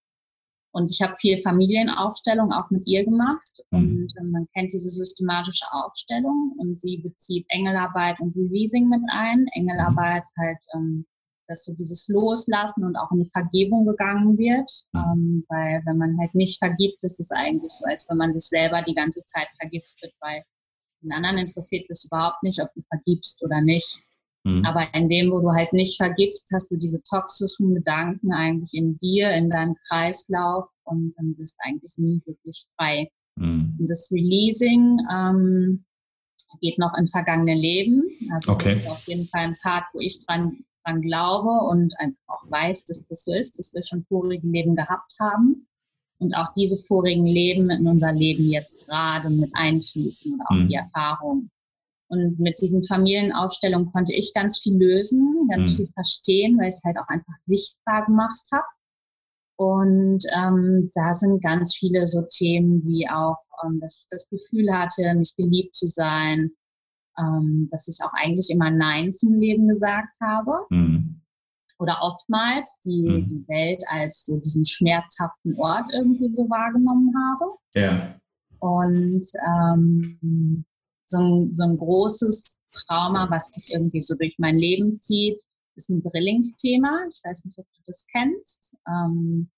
und 0.75 0.91
ich 0.91 1.01
habe 1.01 1.15
viel 1.15 1.41
Familienaufstellung 1.41 2.51
auch 2.51 2.69
mit 2.69 2.85
ihr 2.85 3.05
gemacht. 3.05 3.63
Mhm. 3.71 3.77
Und 3.79 4.13
äh, 4.17 4.23
man 4.23 4.45
kennt 4.53 4.73
diese 4.73 4.89
systematische 4.89 5.65
Aufstellung 5.71 6.53
und 6.57 6.81
sie 6.81 6.97
bezieht 6.97 7.45
Engelarbeit 7.47 8.19
und 8.19 8.35
Releasing 8.35 8.89
mit 8.89 9.01
ein. 9.09 9.47
Engelarbeit 9.53 10.23
mhm. 10.35 10.41
halt, 10.41 10.57
ähm, 10.73 11.05
dass 11.47 11.63
so 11.63 11.73
dieses 11.73 12.09
Loslassen 12.09 12.83
und 12.83 12.97
auch 12.97 13.09
in 13.11 13.23
die 13.23 13.29
Vergebung 13.29 13.85
gegangen 13.85 14.37
wird. 14.37 14.69
Mhm. 14.91 14.99
Ähm, 14.99 15.45
weil 15.47 15.81
wenn 15.85 15.97
man 15.97 16.19
halt 16.19 16.35
nicht 16.35 16.59
vergibt, 16.59 17.01
ist 17.05 17.21
es 17.21 17.31
eigentlich 17.31 17.71
so, 17.71 17.85
als 17.85 18.09
wenn 18.09 18.17
man 18.17 18.33
sich 18.33 18.49
selber 18.49 18.81
die 18.81 18.95
ganze 18.95 19.23
Zeit 19.27 19.47
vergiftet, 19.57 20.11
weil 20.19 20.43
den 21.01 21.13
anderen 21.13 21.37
interessiert 21.37 21.89
es 21.89 22.03
überhaupt 22.03 22.43
nicht, 22.43 22.61
ob 22.61 22.67
du 22.73 22.81
vergibst 22.89 23.41
oder 23.41 23.61
nicht. 23.61 24.01
Mhm. 24.45 24.63
Aber 24.63 24.87
in 24.93 25.09
dem, 25.09 25.31
wo 25.31 25.39
du 25.39 25.51
halt 25.51 25.73
nicht 25.73 25.97
vergibst, 25.97 26.49
hast 26.53 26.69
du 26.69 26.77
diese 26.77 27.01
toxischen 27.03 27.73
Gedanken 27.73 28.31
eigentlich 28.31 28.73
in 28.73 28.97
dir, 28.99 29.31
in 29.31 29.49
deinem 29.49 29.75
Kreislauf 29.87 30.65
und 30.83 31.13
dann 31.17 31.35
bist 31.35 31.57
du 31.57 31.67
eigentlich 31.67 31.93
nie 31.97 32.21
wirklich 32.25 32.65
frei. 32.77 33.09
Mhm. 33.35 33.75
Und 33.79 33.89
das 33.89 34.09
Releasing 34.11 34.99
ähm, 35.11 35.83
geht 36.61 36.77
noch 36.77 36.93
in 36.95 37.07
vergangene 37.07 37.55
Leben. 37.55 38.03
Also 38.31 38.51
okay. 38.51 38.75
das 38.75 38.83
ist 38.83 38.91
auf 38.91 39.07
jeden 39.07 39.25
Fall 39.25 39.45
ein 39.45 39.57
Part, 39.63 39.85
wo 39.93 39.99
ich 39.99 40.23
dran, 40.25 40.59
dran 40.83 41.01
glaube 41.01 41.49
und 41.67 41.91
einfach 41.97 42.21
auch 42.27 42.51
weiß, 42.51 42.85
dass 42.85 43.03
das 43.07 43.23
so 43.23 43.33
ist, 43.33 43.57
dass 43.57 43.73
wir 43.73 43.81
schon 43.81 44.05
vorige 44.07 44.47
Leben 44.47 44.75
gehabt 44.75 45.13
haben 45.19 45.67
und 46.19 46.35
auch 46.35 46.53
diese 46.53 46.77
vorigen 46.85 47.25
Leben 47.25 47.71
in 47.71 47.87
unser 47.87 48.13
Leben 48.13 48.47
jetzt 48.47 48.87
gerade 48.87 49.31
mit 49.31 49.49
einfließen 49.53 50.33
und 50.33 50.41
auch 50.41 50.55
mhm. 50.55 50.67
die 50.67 50.75
Erfahrung. 50.75 51.49
Und 52.07 52.39
mit 52.39 52.59
diesen 52.61 52.83
Familienaufstellungen 52.83 53.91
konnte 53.91 54.13
ich 54.13 54.31
ganz 54.33 54.59
viel 54.59 54.77
lösen, 54.77 55.47
ganz 55.49 55.71
mhm. 55.71 55.75
viel 55.75 55.87
verstehen, 55.93 56.57
weil 56.59 56.69
ich 56.69 56.75
es 56.75 56.83
halt 56.83 56.97
auch 56.97 57.07
einfach 57.07 57.33
sichtbar 57.45 58.05
gemacht 58.05 58.45
habe. 58.53 58.65
Und 59.57 60.23
ähm, 60.35 60.91
da 60.93 61.13
sind 61.13 61.41
ganz 61.41 61.75
viele 61.75 62.07
so 62.07 62.21
Themen 62.23 62.85
wie 62.85 63.09
auch, 63.09 63.37
ähm, 63.63 63.79
dass 63.79 64.01
ich 64.01 64.07
das 64.09 64.29
Gefühl 64.29 64.71
hatte, 64.71 65.15
nicht 65.15 65.35
geliebt 65.37 65.73
zu 65.73 65.87
sein, 65.87 66.51
ähm, 67.17 67.69
dass 67.71 67.87
ich 67.87 67.97
auch 68.03 68.11
eigentlich 68.13 68.49
immer 68.49 68.69
Nein 68.69 69.13
zum 69.13 69.33
Leben 69.33 69.67
gesagt 69.67 70.15
habe. 70.21 70.65
Mhm. 70.69 71.21
Oder 71.79 71.97
oftmals 72.01 72.79
die, 72.85 73.09
mhm. 73.09 73.25
die 73.27 73.47
Welt 73.47 73.83
als 73.89 74.25
so 74.25 74.37
diesen 74.37 74.65
schmerzhaften 74.65 75.55
Ort 75.57 75.89
irgendwie 75.93 76.33
so 76.33 76.49
wahrgenommen 76.49 77.13
habe. 77.15 77.51
Ja. 77.75 78.15
Und 78.59 79.25
ähm, 79.45 80.65
so 81.05 81.17
ein, 81.19 81.53
so 81.55 81.63
ein 81.63 81.77
großes 81.77 82.59
Trauma, 82.71 83.29
was 83.29 83.47
sich 83.51 83.73
irgendwie 83.73 84.01
so 84.01 84.15
durch 84.15 84.35
mein 84.37 84.57
Leben 84.57 84.99
zieht, 84.99 85.37
ist 85.75 85.89
ein 85.89 86.01
Drillingsthema. 86.01 87.05
Ich 87.09 87.21
weiß 87.23 87.45
nicht, 87.45 87.57
ob 87.59 87.65
du 87.75 87.81
das 87.85 88.05
kennst. 88.11 88.75
Ähm, 88.87 89.49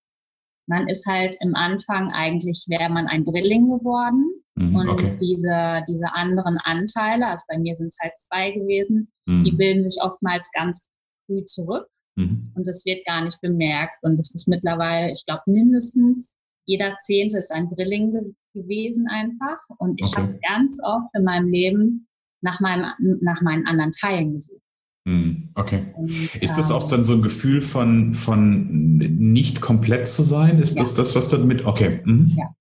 man 0.67 0.87
ist 0.87 1.05
halt 1.05 1.37
im 1.39 1.55
Anfang 1.55 2.11
eigentlich, 2.11 2.65
wäre 2.67 2.89
man 2.89 3.07
ein 3.07 3.23
Drilling 3.23 3.69
geworden. 3.69 4.43
Mhm, 4.55 4.75
und 4.75 4.89
okay. 4.89 5.15
diese, 5.19 5.83
diese 5.87 6.13
anderen 6.13 6.57
Anteile, 6.63 7.27
also 7.27 7.43
bei 7.47 7.59
mir 7.59 7.75
sind 7.75 7.87
es 7.87 7.97
halt 8.01 8.17
zwei 8.17 8.51
gewesen, 8.51 9.11
mhm. 9.25 9.43
die 9.43 9.51
bilden 9.51 9.87
sich 9.87 10.01
oftmals 10.01 10.49
ganz 10.53 10.89
früh 11.25 11.45
zurück. 11.45 11.87
Mhm. 12.15 12.51
Und 12.55 12.67
das 12.67 12.83
wird 12.85 13.05
gar 13.05 13.23
nicht 13.23 13.39
bemerkt. 13.41 14.03
Und 14.03 14.17
das 14.17 14.33
ist 14.33 14.47
mittlerweile, 14.47 15.11
ich 15.11 15.23
glaube, 15.25 15.43
mindestens 15.45 16.35
jeder 16.65 16.97
Zehnte 16.97 17.37
ist 17.37 17.51
ein 17.51 17.69
Drilling 17.69 18.35
gewesen 18.61 19.07
einfach. 19.07 19.57
Und 19.77 19.99
ich 19.99 20.07
okay. 20.07 20.21
habe 20.21 20.39
ganz 20.47 20.79
oft 20.83 21.07
in 21.13 21.23
meinem 21.23 21.49
Leben 21.49 22.07
nach, 22.41 22.59
meinem, 22.59 22.85
nach 23.21 23.41
meinen 23.41 23.65
anderen 23.65 23.91
Teilen 23.91 24.33
gesucht. 24.33 24.61
Hm, 25.07 25.51
okay. 25.55 25.93
Ist 26.41 26.57
das 26.57 26.69
auch 26.69 26.83
ähm, 26.83 26.89
dann 26.89 27.05
so 27.05 27.13
ein 27.13 27.21
Gefühl 27.21 27.61
von, 27.61 28.13
von 28.13 28.97
nicht 28.97 29.61
komplett 29.61 30.07
zu 30.07 30.21
sein? 30.21 30.59
Ist 30.59 30.75
ja. 30.75 30.83
das 30.83 30.95
das, 30.95 31.15
was 31.15 31.29
dann 31.29 31.47
mit, 31.47 31.65
okay. 31.65 32.01
Mhm. 32.03 32.33
Ja. 32.35 32.53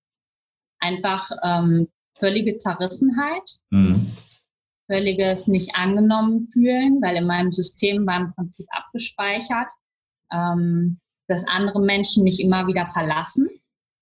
Einfach 0.79 1.29
ähm, 1.43 1.87
völlige 2.17 2.57
Zerrissenheit, 2.57 3.43
mhm. 3.69 4.07
völliges 4.89 5.47
nicht 5.47 5.75
angenommen 5.75 6.47
fühlen, 6.47 7.01
weil 7.01 7.17
in 7.17 7.27
meinem 7.27 7.51
System 7.51 8.07
war 8.07 8.21
im 8.21 8.33
Prinzip 8.33 8.67
abgespeichert, 8.69 9.71
ähm, 10.31 10.99
dass 11.27 11.45
andere 11.47 11.81
Menschen 11.81 12.23
mich 12.23 12.41
immer 12.41 12.65
wieder 12.67 12.85
verlassen. 12.85 13.49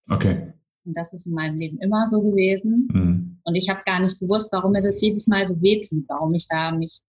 Okay. 0.08 0.54
Und 0.86 0.96
das 0.98 1.14
ist 1.14 1.26
in 1.26 1.34
meinem 1.34 1.60
Leben 1.60 1.80
immer 1.80 2.08
so 2.10 2.22
gewesen. 2.22 2.88
Mhm. 2.92 3.40
Und 3.44 3.56
ich 3.56 3.70
habe 3.70 3.82
gar 3.86 4.00
nicht 4.00 4.20
gewusst, 4.20 4.50
warum 4.52 4.72
mir 4.72 4.82
das 4.82 5.02
jedes 5.02 5.28
Mal 5.28 5.48
so 5.48 5.60
wehtut, 5.62 6.06
warum 6.08 6.34
ich 6.34 6.48
da 6.48 6.72
mich 6.72 7.02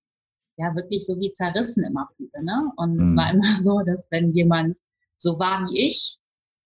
ja 0.56 0.74
wirklich 0.74 1.06
so 1.06 1.18
wie 1.18 1.30
zerrissen 1.30 1.84
immer 1.84 2.08
fühle. 2.16 2.44
Ne? 2.44 2.70
Und 2.76 2.96
mhm. 2.96 3.02
es 3.02 3.16
war 3.16 3.30
immer 3.32 3.56
so, 3.60 3.80
dass 3.80 4.08
wenn 4.10 4.30
jemand 4.30 4.78
so 5.18 5.38
war 5.38 5.66
wie 5.68 5.86
ich, 5.86 6.18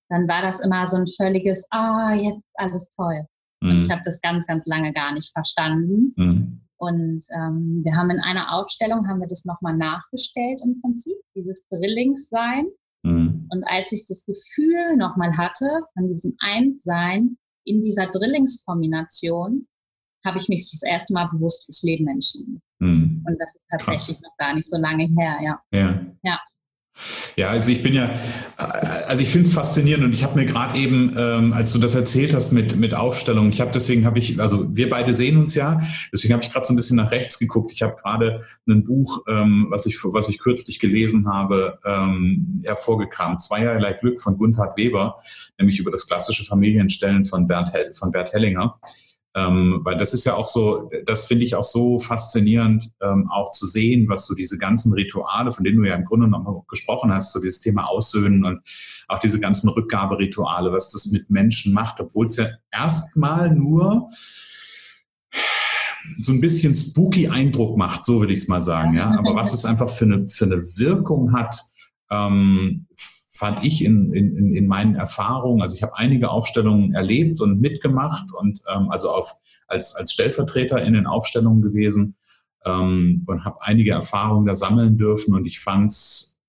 dann 0.08 0.26
war 0.28 0.42
das 0.42 0.60
immer 0.60 0.86
so 0.86 0.96
ein 0.96 1.06
völliges, 1.06 1.66
ah, 1.70 2.12
jetzt 2.14 2.42
alles 2.54 2.90
toll. 2.90 3.26
Mhm. 3.60 3.70
Und 3.70 3.76
ich 3.78 3.90
habe 3.90 4.02
das 4.04 4.20
ganz, 4.20 4.46
ganz 4.46 4.66
lange 4.66 4.92
gar 4.92 5.12
nicht 5.12 5.30
verstanden. 5.32 6.12
Mhm. 6.16 6.60
Und 6.76 7.26
ähm, 7.36 7.82
wir 7.84 7.94
haben 7.94 8.10
in 8.10 8.20
einer 8.20 8.54
Aufstellung, 8.54 9.06
haben 9.06 9.20
wir 9.20 9.28
das 9.28 9.44
nochmal 9.44 9.76
nachgestellt 9.76 10.62
im 10.64 10.80
Prinzip, 10.80 11.16
dieses 11.36 11.68
Drillingssein. 11.68 12.66
Und 13.50 13.64
als 13.66 13.92
ich 13.92 14.06
das 14.06 14.24
Gefühl 14.24 14.96
nochmal 14.96 15.36
hatte, 15.36 15.82
von 15.94 16.08
diesem 16.08 16.36
Einssein 16.40 17.36
in 17.64 17.82
dieser 17.82 18.06
Drillingskombination, 18.06 19.66
habe 20.24 20.38
ich 20.38 20.48
mich 20.48 20.70
das 20.70 20.82
erste 20.82 21.12
Mal 21.12 21.28
bewusst 21.32 21.64
fürs 21.64 21.82
Leben 21.82 22.06
entschieden. 22.08 22.60
Mhm. 22.78 23.24
Und 23.26 23.36
das 23.40 23.56
ist 23.56 23.66
tatsächlich 23.70 24.16
Krass. 24.16 24.22
noch 24.22 24.36
gar 24.36 24.54
nicht 24.54 24.68
so 24.68 24.76
lange 24.78 25.04
her, 25.04 25.38
ja. 25.42 25.60
Ja. 25.72 26.06
ja. 26.22 26.40
Ja, 27.36 27.50
also 27.50 27.72
ich 27.72 27.82
bin 27.82 27.94
ja, 27.94 28.10
also 29.08 29.22
ich 29.22 29.30
finde 29.30 29.48
es 29.48 29.54
faszinierend 29.54 30.04
und 30.04 30.12
ich 30.12 30.22
habe 30.24 30.38
mir 30.38 30.44
gerade 30.44 30.78
eben, 30.78 31.14
ähm, 31.16 31.52
als 31.52 31.72
du 31.72 31.78
das 31.78 31.94
erzählt 31.94 32.34
hast 32.34 32.52
mit, 32.52 32.76
mit 32.76 32.94
Aufstellung, 32.94 33.48
ich 33.50 33.60
habe 33.60 33.70
deswegen 33.72 34.04
habe 34.04 34.18
ich, 34.18 34.40
also 34.40 34.76
wir 34.76 34.90
beide 34.90 35.14
sehen 35.14 35.38
uns 35.38 35.54
ja, 35.54 35.80
deswegen 36.12 36.34
habe 36.34 36.42
ich 36.42 36.50
gerade 36.50 36.66
so 36.66 36.72
ein 36.72 36.76
bisschen 36.76 36.96
nach 36.96 37.10
rechts 37.10 37.38
geguckt. 37.38 37.72
Ich 37.72 37.82
habe 37.82 37.96
gerade 37.96 38.42
ein 38.68 38.84
Buch, 38.84 39.24
ähm, 39.28 39.68
was 39.70 39.86
ich 39.86 39.98
was 40.02 40.28
ich 40.28 40.38
kürzlich 40.38 40.80
gelesen 40.80 41.26
habe, 41.28 41.78
ähm, 41.84 42.62
hervorgekramt, 42.64 43.40
Zweierlei 43.40 43.92
Glück 43.94 44.20
von 44.20 44.36
Gunther 44.36 44.74
Weber, 44.76 45.18
nämlich 45.58 45.78
über 45.78 45.90
das 45.90 46.06
klassische 46.06 46.44
Familienstellen 46.44 47.24
von 47.24 47.46
Bernd, 47.46 47.72
von 47.94 48.10
Bert 48.10 48.32
Hellinger. 48.32 48.78
Ähm, 49.34 49.80
weil 49.84 49.96
das 49.96 50.12
ist 50.12 50.24
ja 50.24 50.34
auch 50.34 50.48
so, 50.48 50.90
das 51.06 51.26
finde 51.26 51.44
ich 51.44 51.54
auch 51.54 51.62
so 51.62 52.00
faszinierend, 52.00 52.90
ähm, 53.00 53.30
auch 53.30 53.52
zu 53.52 53.66
sehen, 53.66 54.08
was 54.08 54.26
so 54.26 54.34
diese 54.34 54.58
ganzen 54.58 54.92
Rituale, 54.92 55.52
von 55.52 55.62
denen 55.62 55.78
du 55.78 55.88
ja 55.88 55.94
im 55.94 56.04
Grunde 56.04 56.26
noch 56.26 56.64
gesprochen 56.66 57.12
hast, 57.12 57.32
so 57.32 57.40
dieses 57.40 57.60
Thema 57.60 57.84
Aussöhnen 57.84 58.44
und 58.44 58.60
auch 59.06 59.20
diese 59.20 59.38
ganzen 59.38 59.68
Rückgaberituale, 59.68 60.72
was 60.72 60.90
das 60.90 61.06
mit 61.12 61.30
Menschen 61.30 61.72
macht, 61.72 62.00
obwohl 62.00 62.26
es 62.26 62.38
ja 62.38 62.46
erstmal 62.72 63.54
nur 63.54 64.10
so 66.20 66.32
ein 66.32 66.40
bisschen 66.40 66.74
spooky 66.74 67.28
Eindruck 67.28 67.76
macht, 67.76 68.04
so 68.04 68.20
würde 68.20 68.32
ich 68.32 68.40
es 68.40 68.48
mal 68.48 68.62
sagen, 68.62 68.96
ja. 68.96 69.16
Aber 69.16 69.36
was 69.36 69.52
es 69.52 69.64
einfach 69.64 69.88
für 69.88 70.06
eine, 70.06 70.28
für 70.28 70.46
eine 70.46 70.56
Wirkung 70.56 71.32
hat, 71.34 71.56
ähm, 72.10 72.86
fand 73.40 73.64
ich 73.64 73.82
in, 73.82 74.12
in, 74.12 74.54
in 74.54 74.66
meinen 74.66 74.96
Erfahrungen, 74.96 75.62
also 75.62 75.74
ich 75.74 75.82
habe 75.82 75.96
einige 75.96 76.30
Aufstellungen 76.30 76.92
erlebt 76.92 77.40
und 77.40 77.58
mitgemacht 77.58 78.26
und 78.38 78.60
ähm, 78.70 78.90
also 78.90 79.10
auf, 79.10 79.32
als, 79.66 79.96
als 79.96 80.12
Stellvertreter 80.12 80.82
in 80.82 80.92
den 80.92 81.06
Aufstellungen 81.06 81.62
gewesen 81.62 82.16
ähm, 82.66 83.24
und 83.26 83.46
habe 83.46 83.62
einige 83.62 83.92
Erfahrungen 83.92 84.44
da 84.44 84.54
sammeln 84.54 84.98
dürfen 84.98 85.34
und 85.34 85.46
ich 85.46 85.58
fand 85.58 85.90
es 85.90 86.42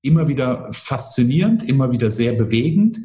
immer 0.00 0.28
wieder 0.28 0.72
faszinierend, 0.72 1.62
immer 1.62 1.92
wieder 1.92 2.10
sehr 2.10 2.32
bewegend 2.32 3.00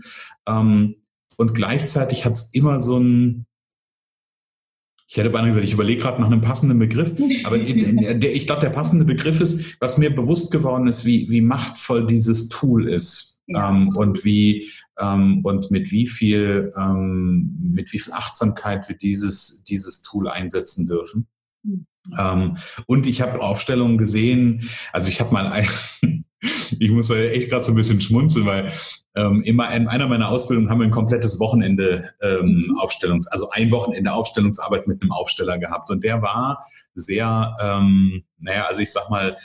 ähm, 0.47 0.95
und 1.35 1.53
gleichzeitig 1.53 2.23
hat 2.23 2.33
es 2.33 2.53
immer 2.53 2.79
so 2.79 2.97
ein, 2.97 3.47
ich 5.07 5.17
hätte 5.17 5.29
beinahe 5.29 5.49
gesagt, 5.49 5.65
ich 5.65 5.73
überlege 5.73 6.01
gerade 6.01 6.19
nach 6.19 6.27
einem 6.27 6.41
passenden 6.41 6.79
Begriff, 6.79 7.13
aber 7.43 7.57
ich 7.57 8.47
glaube, 8.47 8.61
der 8.61 8.71
passende 8.71 9.05
Begriff 9.05 9.39
ist, 9.39 9.79
was 9.79 9.97
mir 9.97 10.13
bewusst 10.13 10.51
geworden 10.51 10.87
ist, 10.87 11.05
wie, 11.05 11.29
wie 11.29 11.41
machtvoll 11.41 12.07
dieses 12.07 12.49
Tool 12.49 12.89
ist 12.89 13.43
ja. 13.47 13.69
ähm, 13.69 13.89
und 13.97 14.25
wie 14.25 14.71
ähm, 14.99 15.41
und 15.43 15.69
mit 15.71 15.91
wie 15.91 16.07
viel 16.07 16.73
ähm, 16.77 17.71
mit 17.73 17.93
wie 17.93 17.99
viel 17.99 18.13
Achtsamkeit 18.13 18.89
wir 18.89 18.97
dieses 18.97 19.63
dieses 19.65 20.01
Tool 20.01 20.27
einsetzen 20.27 20.87
dürfen. 20.87 21.27
Mhm. 21.63 22.57
und 22.85 23.07
ich 23.07 23.21
habe 23.21 23.41
Aufstellungen 23.41 23.97
gesehen, 23.97 24.69
also 24.93 25.07
ich 25.07 25.19
habe 25.19 25.33
mal 25.33 25.47
ein, 25.47 25.67
ich 26.79 26.91
muss 26.91 27.09
ja 27.09 27.15
echt 27.15 27.49
gerade 27.49 27.63
so 27.63 27.71
ein 27.71 27.75
bisschen 27.75 28.01
schmunzeln, 28.01 28.45
weil 28.45 28.71
ähm, 29.15 29.41
immer 29.43 29.71
in 29.73 29.87
einer 29.87 30.07
meiner 30.07 30.29
Ausbildungen 30.29 30.69
haben 30.69 30.79
wir 30.79 30.85
ein 30.85 30.91
komplettes 30.91 31.39
Wochenende 31.39 32.11
ähm. 32.21 32.77
Aufstellungs, 32.79 33.27
also 33.27 33.49
ein 33.51 33.71
Wochenende 33.71 34.11
Aufstellungsarbeit 34.11 34.87
mit 34.87 35.01
einem 35.01 35.11
Aufsteller 35.11 35.57
gehabt. 35.57 35.89
Und 35.89 36.03
der 36.03 36.21
war 36.21 36.65
sehr, 36.93 37.55
ähm, 37.61 38.23
naja, 38.39 38.65
also 38.65 38.81
ich 38.81 38.91
sag 38.91 39.09
mal, 39.09 39.37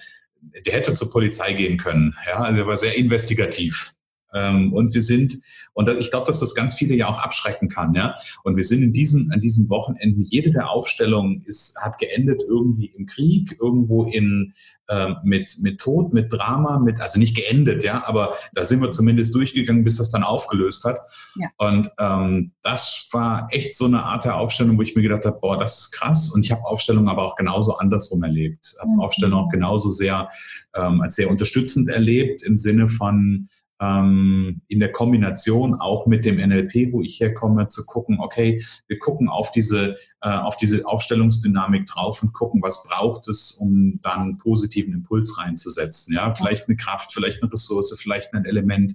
der 0.67 0.73
hätte 0.73 0.95
zur 0.95 1.11
Polizei 1.11 1.53
gehen 1.53 1.79
können. 1.79 2.17
Ja, 2.27 2.41
also 2.41 2.61
er 2.61 2.67
war 2.67 2.77
sehr 2.77 2.97
investigativ. 2.97 3.93
Ähm, 4.35 4.73
und 4.73 4.95
wir 4.95 5.03
sind, 5.03 5.38
und 5.73 5.88
ich 5.88 6.11
glaube, 6.11 6.27
dass 6.27 6.40
das 6.40 6.55
ganz 6.55 6.75
viele 6.75 6.95
ja 6.95 7.09
auch 7.09 7.19
abschrecken 7.19 7.69
kann, 7.69 7.95
ja. 7.95 8.16
Und 8.45 8.57
wir 8.57 8.64
sind 8.64 8.83
in 8.83 8.93
diesen, 8.93 9.33
an 9.33 9.40
diesen 9.40 9.69
Wochenenden, 9.69 10.25
jede 10.25 10.51
der 10.51 10.71
Aufstellungen 10.71 11.43
ist, 11.47 11.77
hat 11.81 11.99
geendet 11.99 12.43
irgendwie 12.47 12.87
im 12.87 13.07
Krieg, 13.07 13.57
irgendwo 13.61 14.05
in, 14.05 14.55
äh, 14.90 15.14
mit, 15.23 15.59
mit 15.62 15.81
Tod, 15.81 16.12
mit 16.12 16.33
Drama, 16.33 16.79
mit, 16.79 17.01
also 17.01 17.19
nicht 17.19 17.37
geendet, 17.37 17.85
ja, 17.85 18.07
aber 18.07 18.35
da 18.55 18.64
sind 18.64 18.81
wir 18.81 18.90
zumindest 18.90 19.35
durchgegangen, 19.35 19.85
bis 19.85 19.97
das 19.97 20.11
dann 20.11 20.25
aufgelöst 20.25 20.85
hat. 20.85 20.99
Ja. 21.37 21.49
Und 21.59 21.90
ähm, 21.99 22.53
das 22.62 23.09
war 23.12 23.49
echt 23.51 23.77
so 23.77 23.87
eine 23.87 24.03
Art 24.03 24.25
der 24.25 24.37
Aufstellung, 24.37 24.77
wo 24.77 24.83
ich 24.83 24.97
mir 24.97 25.03
gedacht 25.03 25.27
habe, 25.27 25.38
boah, 25.40 25.59
das 25.59 25.79
ist 25.79 25.93
krass. 25.93 26.33
Und 26.35 26.45
ich 26.45 26.51
habe 26.51 26.64
Aufstellungen 26.64 27.09
aber 27.09 27.25
auch 27.25 27.37
genauso 27.37 27.77
andersrum 27.77 28.23
erlebt. 28.23 28.75
Habe 28.81 28.90
mhm. 28.90 29.01
Aufstellungen 29.01 29.45
auch 29.45 29.51
genauso 29.51 29.90
sehr 29.90 30.29
ähm, 30.75 31.01
als 31.01 31.14
sehr 31.14 31.31
unterstützend 31.31 31.88
erlebt 31.88 32.43
im 32.43 32.57
Sinne 32.57 32.88
von 32.88 33.49
ähm, 33.81 34.61
in 34.69 34.79
der 34.79 34.93
Kombination 34.93 35.75
auch 35.75 36.07
mit 36.07 36.25
dem 36.25 36.37
NLP, 36.37 36.93
wo 36.93 37.03
ich 37.03 37.19
herkomme, 37.19 37.66
zu 37.69 37.87
gucken, 37.87 38.19
okay, 38.21 38.62
wir 38.88 38.99
gucken 38.99 39.29
auf 39.29 39.53
diese, 39.53 39.97
äh, 40.21 40.29
auf 40.29 40.57
diese 40.59 40.87
Aufstellungsdynamik 40.87 41.87
drauf 41.87 42.23
und 42.23 42.33
gucken, 42.35 42.62
was 42.62 42.85
braucht 42.85 43.29
es, 43.29 43.53
um 43.53 43.99
dann 44.03 44.21
einen 44.21 44.38
positiven 44.38 44.93
Impuls 44.93 45.38
reinzusetzen. 45.38 46.14
Ja, 46.14 46.33
vielleicht 46.35 46.69
eine 46.69 46.77
Kraft, 46.77 47.12
vielleicht 47.12 47.43
eine 47.43 47.51
Ressource, 47.51 47.97
vielleicht 47.99 48.35
ein 48.35 48.45
Element. 48.45 48.95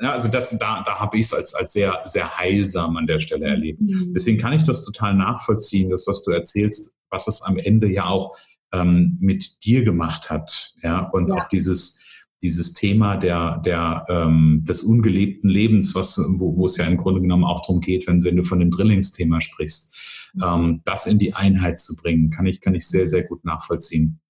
Ja, 0.00 0.12
also 0.12 0.30
das, 0.30 0.56
da, 0.58 0.82
da 0.82 0.98
habe 0.98 1.18
ich 1.18 1.26
es 1.26 1.34
als, 1.34 1.54
als 1.54 1.72
sehr, 1.72 2.00
sehr 2.04 2.36
heilsam 2.36 2.96
an 2.96 3.06
der 3.06 3.20
Stelle 3.20 3.46
erlebt. 3.46 3.80
Mhm. 3.80 4.12
Deswegen 4.14 4.38
kann 4.38 4.52
ich 4.52 4.64
das 4.64 4.82
total 4.82 5.14
nachvollziehen, 5.14 5.90
das, 5.90 6.06
was 6.06 6.24
du 6.24 6.32
erzählst, 6.32 6.98
was 7.10 7.28
es 7.28 7.42
am 7.42 7.58
Ende 7.58 7.88
ja 7.88 8.06
auch 8.06 8.36
ähm, 8.72 9.16
mit 9.20 9.64
dir 9.64 9.84
gemacht 9.84 10.30
hat. 10.30 10.74
Ja, 10.82 11.00
und 11.00 11.30
ja. 11.30 11.36
auch 11.36 11.48
dieses, 11.48 12.02
dieses 12.46 12.74
Thema 12.74 13.16
der, 13.16 13.60
der, 13.64 14.06
ähm, 14.08 14.62
des 14.62 14.84
ungelebten 14.84 15.50
Lebens, 15.50 15.96
was, 15.96 16.16
wo, 16.36 16.56
wo 16.56 16.66
es 16.66 16.76
ja 16.76 16.86
im 16.86 16.96
Grunde 16.96 17.20
genommen 17.20 17.42
auch 17.42 17.60
darum 17.62 17.80
geht, 17.80 18.06
wenn, 18.06 18.22
wenn 18.22 18.36
du 18.36 18.44
von 18.44 18.60
dem 18.60 18.70
Drillingsthema 18.70 19.40
sprichst, 19.40 20.30
mhm. 20.34 20.42
ähm, 20.42 20.80
das 20.84 21.08
in 21.08 21.18
die 21.18 21.34
Einheit 21.34 21.80
zu 21.80 21.96
bringen, 21.96 22.30
kann 22.30 22.46
ich, 22.46 22.60
kann 22.60 22.76
ich 22.76 22.86
sehr, 22.86 23.08
sehr 23.08 23.24
gut 23.24 23.44
nachvollziehen. 23.44 24.20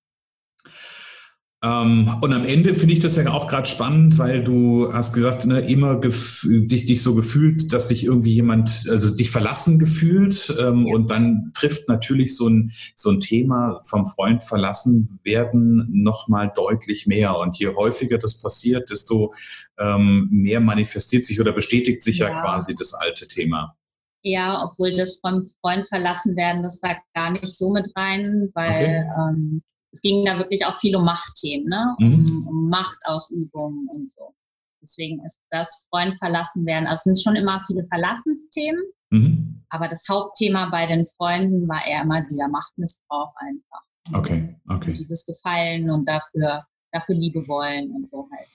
Ähm, 1.67 2.17
und 2.21 2.33
am 2.33 2.45
Ende 2.45 2.75
finde 2.75 2.95
ich 2.95 3.01
das 3.01 3.17
ja 3.17 3.29
auch 3.33 3.49
gerade 3.49 3.67
spannend, 3.67 4.19
weil 4.19 4.45
du 4.45 4.93
hast 4.93 5.13
gesagt, 5.13 5.47
ne, 5.47 5.61
immer 5.61 5.97
dich, 6.01 6.87
dich 6.87 7.03
so 7.03 7.15
gefühlt, 7.15 7.73
dass 7.73 7.89
sich 7.89 8.05
irgendwie 8.05 8.35
jemand, 8.35 8.87
also 8.89 9.17
dich 9.17 9.31
verlassen 9.31 9.79
gefühlt. 9.79 10.55
Ähm, 10.61 10.87
ja. 10.87 10.95
Und 10.95 11.11
dann 11.11 11.51
trifft 11.55 11.89
natürlich 11.89 12.37
so 12.37 12.49
ein, 12.49 12.73
so 12.95 13.11
ein 13.11 13.21
Thema 13.21 13.81
vom 13.85 14.07
Freund 14.07 14.45
verlassen 14.45 15.19
werden 15.25 15.89
nochmal 15.91 16.53
deutlich 16.55 17.07
mehr. 17.07 17.37
Und 17.37 17.59
je 17.59 17.75
häufiger 17.75 18.19
das 18.19 18.41
passiert, 18.41 18.91
desto 18.91 19.35
ähm, 19.79 20.29
mehr 20.31 20.61
manifestiert 20.61 21.27
sich 21.27 21.41
oder 21.41 21.53
bestätigt 21.53 22.03
sich 22.03 22.19
ja. 22.19 22.29
ja 22.29 22.41
quasi 22.43 22.77
das 22.77 22.95
alte 22.95 23.27
Thema. 23.27 23.75
Ja, 24.23 24.65
obwohl 24.65 24.97
das 24.97 25.19
vom 25.21 25.47
Freund 25.61 25.89
verlassen 25.89 26.37
werden, 26.37 26.63
das 26.63 26.81
da 26.81 26.97
gar 27.15 27.31
nicht 27.31 27.47
so 27.47 27.71
mit 27.71 27.89
rein, 27.97 28.51
weil 28.55 28.71
okay. 28.71 29.05
ähm, 29.19 29.63
es 29.97 30.03
ging 30.03 30.25
da 30.27 30.39
wirklich 30.39 30.65
auch 30.67 30.79
viel 30.79 30.95
um 30.95 31.05
Machtthemen, 31.05 31.67
ne? 31.69 31.97
Um, 31.99 32.21
mhm. 32.21 32.47
um 32.49 32.69
Machtausübung 32.69 33.89
und 33.89 34.13
so. 34.13 34.35
Deswegen 34.83 35.25
ist 35.25 35.41
das 35.51 35.87
Freund 35.89 36.17
verlassen 36.19 36.67
werden. 36.67 36.87
Also 36.87 36.99
es 36.99 37.05
sind 37.05 37.21
schon 37.21 37.35
immer 37.35 37.65
viele 37.67 37.87
Verlassensthemen, 37.89 38.83
mhm. 39.11 39.65
aber 39.71 39.89
das 39.89 40.05
Hauptthema 40.09 40.69
bei 40.71 40.87
den 40.87 41.07
Freunden 41.07 41.67
war 41.67 41.85
eher 41.87 42.03
immer 42.03 42.23
dieser 42.29 42.49
Machtmissbrauch 42.49 43.33
einfach. 43.37 43.83
Okay, 44.13 44.55
okay. 44.69 44.91
Und 44.91 44.99
dieses 44.99 45.25
Gefallen 45.25 45.91
und 45.91 46.07
dafür, 46.07 46.65
dafür 46.93 47.15
Liebe 47.15 47.49
wollen 47.49 47.91
und 47.91 48.09
so 48.09 48.29
halt. 48.31 48.49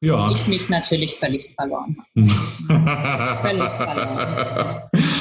Ja. 0.00 0.30
Ich 0.30 0.48
mich 0.48 0.68
natürlich 0.70 1.14
völlig 1.16 1.54
verloren 1.54 1.96
habe. 1.98 2.28
völlig 3.42 3.70
verloren. 3.70 4.82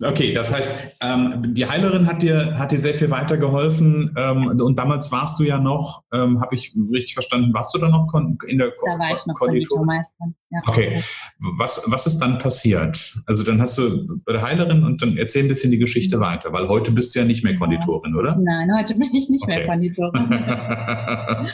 Okay, 0.00 0.32
das 0.32 0.54
heißt, 0.54 0.96
ähm, 1.00 1.54
die 1.54 1.68
Heilerin 1.68 2.06
hat 2.06 2.22
dir, 2.22 2.56
hat 2.56 2.70
dir 2.70 2.78
sehr 2.78 2.94
viel 2.94 3.10
weitergeholfen 3.10 4.14
ähm, 4.16 4.46
und 4.60 4.78
damals 4.78 5.10
warst 5.10 5.40
du 5.40 5.44
ja 5.44 5.58
noch, 5.58 6.04
ähm, 6.12 6.40
habe 6.40 6.54
ich 6.54 6.72
richtig 6.92 7.14
verstanden, 7.14 7.52
warst 7.52 7.74
du 7.74 7.78
da 7.78 7.88
noch 7.88 8.06
in 8.46 8.58
der 8.58 8.70
Ko 8.70 8.86
Da 8.86 8.98
war 8.98 9.14
ich 9.14 9.26
noch 9.26 9.34
Konditormeisterin. 9.34 10.34
Ja. 10.50 10.60
Okay, 10.66 11.02
was, 11.38 11.82
was 11.86 12.06
ist 12.06 12.18
dann 12.20 12.38
passiert? 12.38 13.16
Also 13.26 13.44
dann 13.44 13.60
hast 13.60 13.76
du 13.78 14.20
bei 14.24 14.32
der 14.32 14.42
Heilerin 14.42 14.84
und 14.84 15.02
dann 15.02 15.16
erzähl 15.16 15.44
ein 15.44 15.48
bisschen 15.48 15.70
die 15.70 15.78
Geschichte 15.78 16.18
mhm. 16.18 16.22
weiter, 16.22 16.52
weil 16.52 16.68
heute 16.68 16.92
bist 16.92 17.14
du 17.14 17.18
ja 17.18 17.24
nicht 17.24 17.42
mehr 17.42 17.56
Konditorin, 17.56 18.14
oder? 18.14 18.36
Nein, 18.38 18.70
heute 18.76 18.94
bin 18.94 19.14
ich 19.14 19.28
nicht 19.28 19.42
okay. 19.42 19.58
mehr 19.58 19.66
Konditorin. 19.66 20.32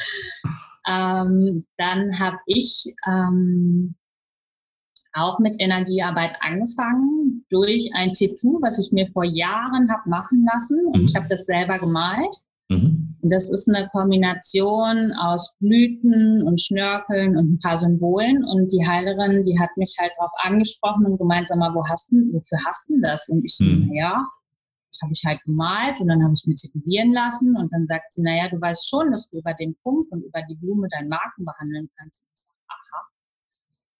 ähm, 0.86 1.64
dann 1.78 2.18
habe 2.18 2.38
ich 2.46 2.94
ähm, 3.06 3.94
auch 5.14 5.38
mit 5.38 5.56
Energiearbeit 5.58 6.36
angefangen 6.40 7.44
durch 7.48 7.90
ein 7.94 8.12
Tattoo, 8.12 8.58
was 8.62 8.78
ich 8.78 8.92
mir 8.92 9.08
vor 9.12 9.24
Jahren 9.24 9.90
habe 9.90 10.10
machen 10.10 10.46
lassen. 10.52 10.86
Und 10.86 10.98
mhm. 10.98 11.04
ich 11.04 11.14
habe 11.14 11.26
das 11.28 11.46
selber 11.46 11.78
gemalt. 11.78 12.36
Mhm. 12.68 13.16
Das 13.22 13.50
ist 13.50 13.68
eine 13.68 13.88
Kombination 13.88 15.12
aus 15.12 15.54
Blüten 15.60 16.42
und 16.42 16.60
Schnörkeln 16.60 17.36
und 17.36 17.54
ein 17.54 17.58
paar 17.60 17.78
Symbolen. 17.78 18.44
Und 18.44 18.72
die 18.72 18.86
Heilerin, 18.86 19.44
die 19.44 19.58
hat 19.58 19.70
mich 19.76 19.94
halt 19.98 20.12
darauf 20.18 20.32
angesprochen 20.38 21.06
und 21.06 21.18
gemeint, 21.18 21.48
sag 21.48 21.58
mal, 21.58 21.74
wo 21.74 21.86
hast 21.86 22.10
du, 22.10 22.16
wofür 22.32 22.58
hast 22.66 22.88
du 22.88 23.00
das? 23.00 23.28
Und 23.28 23.44
ich 23.44 23.56
mhm. 23.60 23.86
so, 23.86 23.94
ja, 23.94 24.26
das 24.90 25.00
habe 25.02 25.12
ich 25.12 25.22
halt 25.24 25.42
gemalt 25.44 26.00
und 26.00 26.08
dann 26.08 26.22
habe 26.22 26.34
ich 26.34 26.46
mir 26.46 26.54
tätowieren 26.54 27.12
lassen. 27.12 27.56
Und 27.56 27.72
dann 27.72 27.86
sagt 27.86 28.12
sie, 28.12 28.22
naja, 28.22 28.48
du 28.48 28.60
weißt 28.60 28.88
schon, 28.88 29.10
dass 29.10 29.28
du 29.28 29.38
über 29.38 29.54
den 29.54 29.76
Punkt 29.82 30.10
und 30.12 30.22
über 30.22 30.42
die 30.48 30.56
Blume 30.56 30.88
deinen 30.88 31.08
Marken 31.08 31.44
behandeln 31.44 31.88
kannst. 31.96 32.22
Und 32.22 32.30
ich 32.34 32.42
sage. 32.42 32.53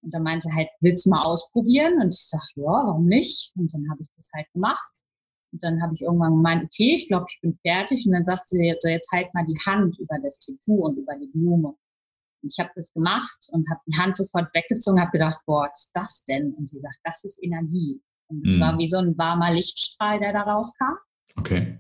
Und 0.04 0.12
dann 0.12 0.22
meinte 0.22 0.48
sie 0.48 0.54
halt, 0.54 0.68
willst 0.80 1.06
du 1.06 1.10
mal 1.10 1.22
ausprobieren? 1.22 2.00
Und 2.00 2.14
ich 2.14 2.28
sage, 2.28 2.44
ja, 2.56 2.64
warum 2.64 3.06
nicht? 3.06 3.52
Und 3.56 3.72
dann 3.72 3.88
habe 3.90 4.02
ich 4.02 4.08
das 4.16 4.30
halt 4.34 4.46
gemacht. 4.52 5.00
Und 5.52 5.64
dann 5.64 5.80
habe 5.82 5.94
ich 5.94 6.02
irgendwann 6.02 6.34
gemeint, 6.34 6.64
okay, 6.64 6.94
ich 6.96 7.08
glaube, 7.08 7.24
ich 7.30 7.40
bin 7.40 7.58
fertig. 7.62 8.04
Und 8.06 8.12
dann 8.12 8.24
sagt 8.24 8.46
sie, 8.48 8.74
so 8.80 8.88
jetzt 8.88 9.10
halt 9.12 9.32
mal 9.32 9.46
die 9.46 9.58
Hand 9.64 9.98
über 9.98 10.18
das 10.22 10.38
Tattoo 10.40 10.84
und 10.84 10.98
über 10.98 11.16
die 11.16 11.30
Blume. 11.32 11.74
Ich 12.42 12.58
habe 12.58 12.70
das 12.76 12.92
gemacht 12.92 13.48
und 13.52 13.66
habe 13.70 13.80
die 13.86 13.96
Hand 13.96 14.16
sofort 14.16 14.54
weggezogen, 14.54 15.00
habe 15.00 15.12
gedacht, 15.12 15.40
boah, 15.46 15.66
was 15.66 15.86
ist 15.86 15.90
das 15.94 16.24
denn? 16.26 16.52
Und 16.52 16.68
sie 16.68 16.80
sagt, 16.80 16.98
das 17.04 17.24
ist 17.24 17.42
Energie. 17.42 17.98
Und 18.26 18.46
es 18.46 18.56
mhm. 18.56 18.60
war 18.60 18.78
wie 18.78 18.88
so 18.88 18.98
ein 18.98 19.16
warmer 19.16 19.54
Lichtstrahl, 19.54 20.18
der 20.18 20.34
da 20.34 20.42
rauskam. 20.42 20.96
Okay. 21.36 21.78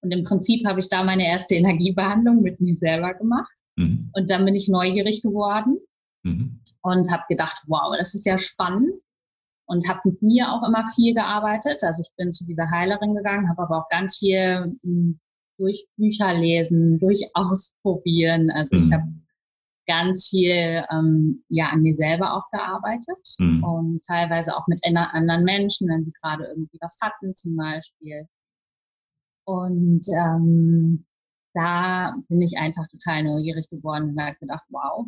Und 0.00 0.12
im 0.12 0.22
Prinzip 0.22 0.66
habe 0.66 0.80
ich 0.80 0.88
da 0.88 1.04
meine 1.04 1.26
erste 1.26 1.56
Energiebehandlung 1.56 2.40
mit 2.40 2.58
mir 2.58 2.74
selber 2.74 3.12
gemacht. 3.12 3.52
Mhm. 3.76 4.10
Und 4.14 4.30
dann 4.30 4.46
bin 4.46 4.54
ich 4.54 4.68
neugierig 4.68 5.20
geworden 5.20 5.76
mhm. 6.22 6.60
und 6.82 7.10
habe 7.10 7.24
gedacht, 7.28 7.62
wow, 7.66 7.94
das 7.98 8.14
ist 8.14 8.26
ja 8.26 8.38
spannend. 8.38 9.00
Und 9.66 9.88
habe 9.88 10.00
mit 10.02 10.20
mir 10.20 10.50
auch 10.50 10.66
immer 10.66 10.88
viel 10.96 11.14
gearbeitet. 11.14 11.84
Also 11.84 12.02
ich 12.02 12.10
bin 12.16 12.32
zu 12.32 12.44
dieser 12.44 12.68
Heilerin 12.70 13.14
gegangen, 13.14 13.48
habe 13.48 13.62
aber 13.62 13.78
auch 13.78 13.88
ganz 13.88 14.16
viel 14.16 14.76
hm, 14.82 15.20
durch 15.58 15.86
Bücher 15.96 16.34
lesen, 16.34 16.98
durch 16.98 17.30
Ausprobieren. 17.34 18.50
Also 18.50 18.76
ich 18.76 18.86
mhm. 18.86 18.92
habe 18.94 19.04
ganz 19.86 20.28
viel 20.28 20.84
ähm, 20.90 21.44
ja 21.48 21.68
an 21.68 21.82
mir 21.82 21.94
selber 21.94 22.34
auch 22.34 22.50
gearbeitet 22.50 23.36
mhm. 23.38 23.62
und 23.64 24.04
teilweise 24.06 24.56
auch 24.56 24.66
mit 24.66 24.80
anderen 24.84 25.44
Menschen, 25.44 25.88
wenn 25.88 26.04
sie 26.04 26.12
gerade 26.20 26.44
irgendwie 26.44 26.78
was 26.80 26.96
hatten 27.00 27.34
zum 27.34 27.56
Beispiel. 27.56 28.26
Und 29.44 30.02
ähm, 30.16 31.06
da 31.54 32.14
bin 32.28 32.40
ich 32.40 32.56
einfach 32.58 32.86
total 32.88 33.24
neugierig 33.24 33.68
geworden 33.68 34.10
und 34.10 34.22
habe 34.22 34.36
gedacht, 34.36 34.64
wow, 34.68 35.06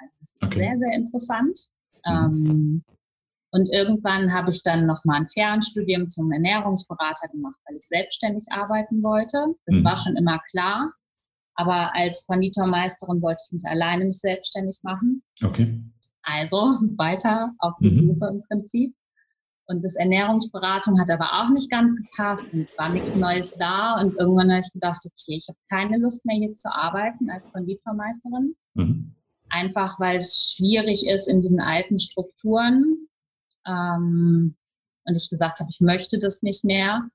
also 0.00 0.18
das 0.20 0.30
ist 0.30 0.42
okay. 0.42 0.58
sehr, 0.60 0.78
sehr 0.78 0.92
interessant. 0.94 1.60
Mhm. 2.04 2.12
Ähm, 2.12 2.84
und 3.50 3.70
irgendwann 3.70 4.34
habe 4.34 4.50
ich 4.50 4.62
dann 4.62 4.86
nochmal 4.86 5.20
ein 5.20 5.28
Fernstudium 5.28 6.08
zum 6.08 6.30
Ernährungsberater 6.30 7.28
gemacht, 7.28 7.56
weil 7.66 7.76
ich 7.76 7.86
selbstständig 7.86 8.46
arbeiten 8.50 9.02
wollte. 9.02 9.54
Das 9.64 9.80
mhm. 9.80 9.84
war 9.84 9.96
schon 9.96 10.16
immer 10.16 10.38
klar. 10.50 10.92
Aber 11.54 11.94
als 11.94 12.26
Konditormeisterin 12.26 13.22
wollte 13.22 13.42
ich 13.46 13.52
mich 13.52 13.64
alleine 13.64 14.04
nicht 14.04 14.20
selbstständig 14.20 14.78
machen. 14.82 15.22
Okay. 15.42 15.82
Also 16.22 16.56
weiter 16.98 17.54
auf 17.58 17.74
die 17.80 17.90
mhm. 17.90 18.08
Suche 18.08 18.30
im 18.30 18.42
Prinzip. 18.46 18.94
Und 19.68 19.82
das 19.82 19.96
Ernährungsberatung 19.96 21.00
hat 21.00 21.10
aber 21.10 21.40
auch 21.40 21.48
nicht 21.50 21.70
ganz 21.70 21.96
gepasst 21.96 22.52
und 22.52 22.60
es 22.60 22.78
war 22.78 22.88
nichts 22.88 23.16
Neues 23.16 23.52
da. 23.58 24.00
Und 24.00 24.16
irgendwann 24.16 24.50
habe 24.50 24.60
ich 24.60 24.72
gedacht, 24.72 25.00
okay, 25.04 25.38
ich 25.38 25.48
habe 25.48 25.58
keine 25.68 25.98
Lust 25.98 26.24
mehr 26.24 26.36
hier 26.36 26.54
zu 26.54 26.72
arbeiten 26.72 27.30
als 27.30 27.50
Konditormeisterin. 27.50 28.54
Mhm. 28.74 29.14
Einfach 29.48 29.98
weil 30.00 30.18
es 30.18 30.54
schwierig 30.56 31.08
ist 31.08 31.28
in 31.28 31.40
diesen 31.40 31.60
alten 31.60 32.00
Strukturen. 32.00 33.08
Ähm, 33.66 34.56
und 35.04 35.16
ich 35.16 35.30
gesagt 35.30 35.60
habe, 35.60 35.70
ich 35.70 35.80
möchte 35.80 36.18
das 36.18 36.42
nicht 36.42 36.64
mehr. 36.64 37.08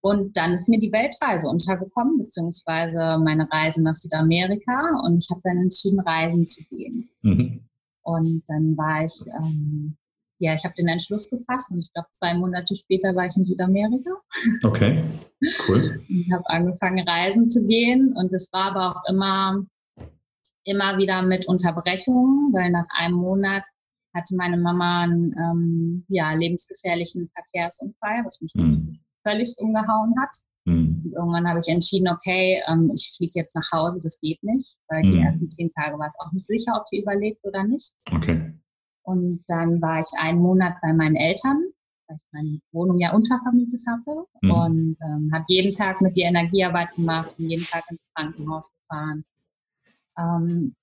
Und 0.00 0.36
dann 0.36 0.52
ist 0.52 0.68
mir 0.68 0.78
die 0.78 0.92
Weltreise 0.92 1.48
untergekommen, 1.48 2.18
beziehungsweise 2.18 3.18
meine 3.18 3.50
Reise 3.50 3.82
nach 3.82 3.94
Südamerika. 3.94 5.00
Und 5.02 5.22
ich 5.22 5.30
habe 5.30 5.40
dann 5.44 5.58
entschieden, 5.58 6.00
reisen 6.00 6.46
zu 6.46 6.62
gehen. 6.64 7.08
Mhm. 7.22 7.64
Und 8.02 8.42
dann 8.46 8.76
war 8.76 9.04
ich 9.04 9.14
ähm, 9.26 9.96
ja, 10.38 10.54
ich 10.54 10.64
habe 10.64 10.74
den 10.74 10.88
Entschluss 10.88 11.30
gefasst 11.30 11.70
und 11.70 11.78
ich 11.78 11.92
glaube, 11.92 12.08
zwei 12.10 12.34
Monate 12.34 12.74
später 12.74 13.14
war 13.14 13.26
ich 13.26 13.36
in 13.36 13.46
Südamerika. 13.46 14.10
Okay, 14.64 15.04
cool. 15.68 16.00
Ich 16.08 16.32
habe 16.32 16.48
angefangen, 16.48 17.06
reisen 17.08 17.48
zu 17.48 17.66
gehen 17.66 18.12
und 18.16 18.32
es 18.32 18.52
war 18.52 18.72
aber 18.72 18.96
auch 18.96 19.08
immer, 19.08 19.64
immer 20.64 20.98
wieder 20.98 21.22
mit 21.22 21.46
Unterbrechungen, 21.46 22.52
weil 22.52 22.70
nach 22.70 22.86
einem 22.90 23.16
Monat 23.16 23.64
hatte 24.14 24.36
meine 24.36 24.56
Mama 24.56 25.02
einen 25.02 25.34
ähm, 25.38 26.04
ja, 26.08 26.32
lebensgefährlichen 26.32 27.30
Verkehrsunfall, 27.34 28.24
was 28.24 28.40
mich 28.40 28.52
mhm. 28.54 29.00
völlig 29.26 29.54
umgehauen 29.58 30.14
hat. 30.20 30.36
Mhm. 30.64 31.02
Und 31.04 31.12
irgendwann 31.12 31.48
habe 31.48 31.60
ich 31.60 31.68
entschieden, 31.68 32.08
okay, 32.08 32.62
ähm, 32.68 32.90
ich 32.94 33.12
fliege 33.16 33.40
jetzt 33.40 33.54
nach 33.54 33.70
Hause, 33.72 34.00
das 34.02 34.18
geht 34.20 34.42
nicht, 34.42 34.78
weil 34.88 35.04
mhm. 35.04 35.12
die 35.12 35.18
ersten 35.20 35.50
zehn 35.50 35.68
Tage 35.70 35.98
war 35.98 36.06
es 36.06 36.18
auch 36.20 36.32
nicht 36.32 36.46
sicher, 36.46 36.72
ob 36.78 36.86
sie 36.88 37.00
überlebt 37.00 37.44
oder 37.44 37.64
nicht. 37.64 37.92
Okay. 38.12 38.54
Und 39.02 39.44
dann 39.48 39.82
war 39.82 40.00
ich 40.00 40.06
einen 40.18 40.40
Monat 40.40 40.76
bei 40.80 40.92
meinen 40.92 41.16
Eltern, 41.16 41.62
weil 42.08 42.16
ich 42.16 42.26
meine 42.32 42.60
Wohnung 42.72 42.98
ja 42.98 43.12
untervermietet 43.12 43.82
hatte. 43.86 44.24
Mhm. 44.40 44.50
Und 44.50 44.96
ähm, 45.02 45.30
habe 45.32 45.44
jeden 45.48 45.72
Tag 45.72 46.00
mit 46.00 46.16
ihr 46.16 46.26
Energiearbeit 46.26 46.94
gemacht 46.94 47.30
und 47.38 47.50
jeden 47.50 47.64
Tag 47.64 47.84
ins 47.90 48.00
Krankenhaus 48.14 48.70
gefahren. 48.80 49.24
Ähm, 50.18 50.74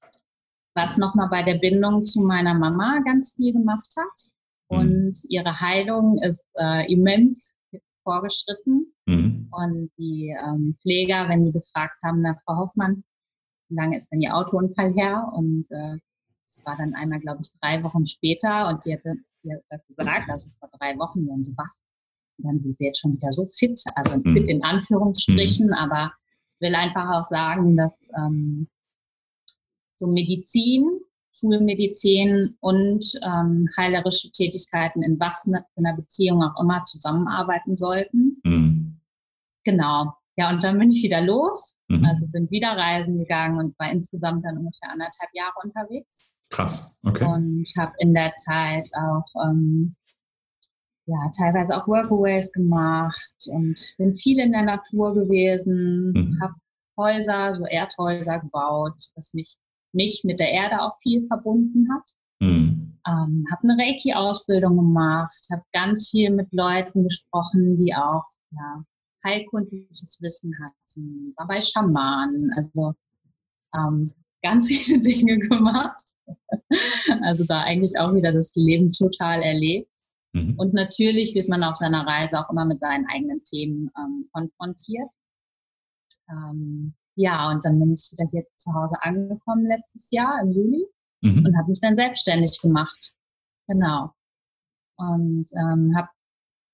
was 0.74 0.98
nochmal 0.98 1.30
bei 1.30 1.44
der 1.44 1.56
Bindung 1.56 2.06
zu 2.06 2.22
meiner 2.22 2.54
Mama 2.54 3.00
ganz 3.06 3.36
viel 3.36 3.54
gemacht 3.54 3.94
hat. 3.98 4.34
Mhm. 4.70 4.78
Und 4.78 5.18
ihre 5.30 5.60
Heilung 5.60 6.18
ist 6.20 6.46
äh, 6.58 6.92
immens 6.92 7.58
vorgeschritten. 8.04 8.94
Mhm. 9.06 9.50
Und 9.52 9.92
die 9.98 10.36
ähm, 10.44 10.78
Pfleger, 10.82 11.28
wenn 11.30 11.46
die 11.46 11.52
gefragt 11.52 12.00
haben, 12.04 12.22
na 12.22 12.38
Frau 12.46 12.58
Hoffmann, 12.58 13.04
wie 13.70 13.76
lange 13.76 13.98
ist 13.98 14.10
denn 14.12 14.22
Ihr 14.22 14.36
Autounfall 14.36 14.94
her? 14.94 15.32
Und 15.34 15.70
äh, 15.72 15.98
das 16.46 16.66
war 16.66 16.78
dann 16.78 16.94
einmal, 16.94 17.20
glaube 17.20 17.42
ich, 17.42 17.52
drei 17.60 17.84
Wochen 17.84 18.06
später 18.06 18.68
und 18.70 18.86
die 18.86 18.94
hatte 18.94 19.16
hat 19.50 19.64
das 19.70 19.88
gesagt, 19.88 20.30
also 20.30 20.50
vor 20.60 20.70
drei 20.80 20.98
Wochen, 20.98 21.28
und 21.28 21.44
so 21.44 21.54
was. 21.58 21.72
Und 22.38 22.46
dann 22.46 22.60
sind 22.60 22.78
sie 22.78 22.86
jetzt 22.86 23.00
schon 23.00 23.14
wieder 23.14 23.32
so 23.32 23.48
fit, 23.48 23.82
also 23.96 24.20
mhm. 24.20 24.34
fit 24.34 24.48
in 24.48 24.64
Anführungsstrichen, 24.64 25.68
mhm. 25.68 25.74
aber 25.74 26.12
ich 26.54 26.62
will 26.62 26.76
einfach 26.76 27.10
auch 27.10 27.28
sagen, 27.28 27.76
dass 27.76 28.12
ähm, 28.16 28.68
so 30.02 30.08
Medizin, 30.08 31.00
Schulmedizin 31.32 32.58
und 32.60 33.06
ähm, 33.24 33.70
heilerische 33.78 34.32
Tätigkeiten 34.32 35.04
in 35.04 35.20
was 35.20 35.42
für 35.44 35.64
einer 35.78 35.96
Beziehung 35.96 36.44
auch 36.44 36.60
immer 36.60 36.84
zusammenarbeiten 36.86 37.78
sollten. 37.78 38.42
Mhm. 38.44 39.00
Genau. 39.64 40.14
Ja, 40.38 40.50
und 40.50 40.64
dann 40.64 40.80
bin 40.80 40.92
ich 40.92 41.04
wieder 41.04 41.22
los. 41.22 41.76
Mhm. 41.88 42.04
Also 42.04 42.26
bin 42.28 42.50
wieder 42.50 42.76
reisen 42.76 43.20
gegangen 43.20 43.60
und 43.60 43.80
war 43.80 43.92
insgesamt 43.92 44.44
dann 44.44 44.58
ungefähr 44.58 44.90
anderthalb 44.90 45.30
Jahre 45.34 45.54
unterwegs. 45.64 46.32
Krass, 46.50 47.00
okay. 47.04 47.24
Und 47.24 47.66
habe 47.78 47.94
in 48.00 48.14
der 48.14 48.36
Zeit 48.36 48.90
auch 48.94 49.46
ähm, 49.46 49.96
ja, 51.06 51.32
teilweise 51.38 51.78
auch 51.78 51.88
Workaways 51.88 52.52
gemacht 52.52 53.36
und 53.48 53.80
bin 53.98 54.14
viel 54.14 54.40
in 54.40 54.52
der 54.52 54.64
Natur 54.64 55.14
gewesen, 55.14 56.12
mhm. 56.12 56.40
habe 56.42 56.56
Häuser, 56.98 57.56
so 57.56 57.66
Erdhäuser 57.66 58.40
gebaut, 58.40 58.96
was 59.16 59.34
mich, 59.34 59.58
mich 59.94 60.24
mit 60.24 60.40
der 60.40 60.52
Erde 60.52 60.82
auch 60.82 60.98
viel 61.02 61.28
verbunden 61.28 61.88
hat. 61.94 62.12
Mhm. 62.40 63.00
Ähm, 63.08 63.46
habe 63.52 63.64
eine 63.64 63.82
Reiki-Ausbildung 63.82 64.78
gemacht, 64.78 65.48
habe 65.52 65.64
ganz 65.74 66.10
viel 66.10 66.32
mit 66.32 66.52
Leuten 66.52 67.04
gesprochen, 67.04 67.78
die 67.78 67.96
auch 67.96 68.26
ja, 68.52 68.84
heilkundliches 69.24 70.20
Wissen 70.22 70.54
hatten, 70.64 71.34
war 71.38 71.48
bei 71.48 71.62
Schamanen, 71.62 72.52
also 72.56 72.94
ähm, 73.76 74.12
ganz 74.42 74.68
viele 74.70 75.00
Dinge 75.00 75.40
gemacht. 75.40 76.02
Also 77.22 77.44
da 77.46 77.64
eigentlich 77.64 77.98
auch 78.00 78.14
wieder 78.14 78.32
das 78.32 78.54
Leben 78.56 78.92
total 78.92 79.42
erlebt. 79.42 79.90
Mhm. 80.34 80.56
Und 80.58 80.74
natürlich 80.74 81.36
wird 81.36 81.50
man 81.50 81.64
auf 81.64 81.76
seiner 81.76 82.06
Reise 82.06 82.40
auch 82.40 82.50
immer 82.50 82.66
mit 82.66 82.80
seinen 82.80 83.06
eigenen 83.08 83.44
Themen 83.44 83.90
ähm, 83.98 84.30
konfrontiert. 84.32 85.10
Ähm, 86.30 86.94
ja, 87.22 87.52
und 87.52 87.64
dann 87.64 87.80
bin 87.80 87.94
ich 87.94 88.12
wieder 88.12 88.28
hier 88.32 88.46
zu 88.58 88.74
Hause 88.74 88.96
angekommen 89.02 89.66
letztes 89.68 90.10
Jahr 90.12 90.42
im 90.42 90.52
Juli 90.52 90.86
mhm. 91.22 91.46
und 91.46 91.58
habe 91.58 91.70
mich 91.70 91.80
dann 91.80 91.96
selbstständig 91.96 92.60
gemacht. 92.62 93.14
Genau. 93.68 94.12
Und 94.98 95.48
ähm, 95.56 95.96
habe 95.96 96.10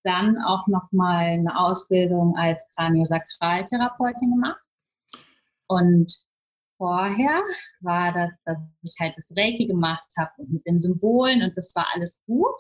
dann 0.03 0.38
auch 0.38 0.67
nochmal 0.67 1.25
eine 1.25 1.60
Ausbildung 1.60 2.36
als 2.38 2.65
Kraniosakraltherapeutin 2.75 4.31
gemacht. 4.31 4.63
Und 5.67 6.13
vorher 6.77 7.41
war 7.81 8.13
das, 8.13 8.31
dass 8.45 8.62
ich 8.83 8.95
halt 8.99 9.17
das 9.17 9.29
Reiki 9.36 9.67
gemacht 9.67 10.07
habe 10.17 10.31
und 10.38 10.53
mit 10.53 10.65
den 10.65 10.79
Symbolen 10.79 11.41
und 11.41 11.57
das 11.57 11.75
war 11.75 11.88
alles 11.93 12.23
gut. 12.25 12.55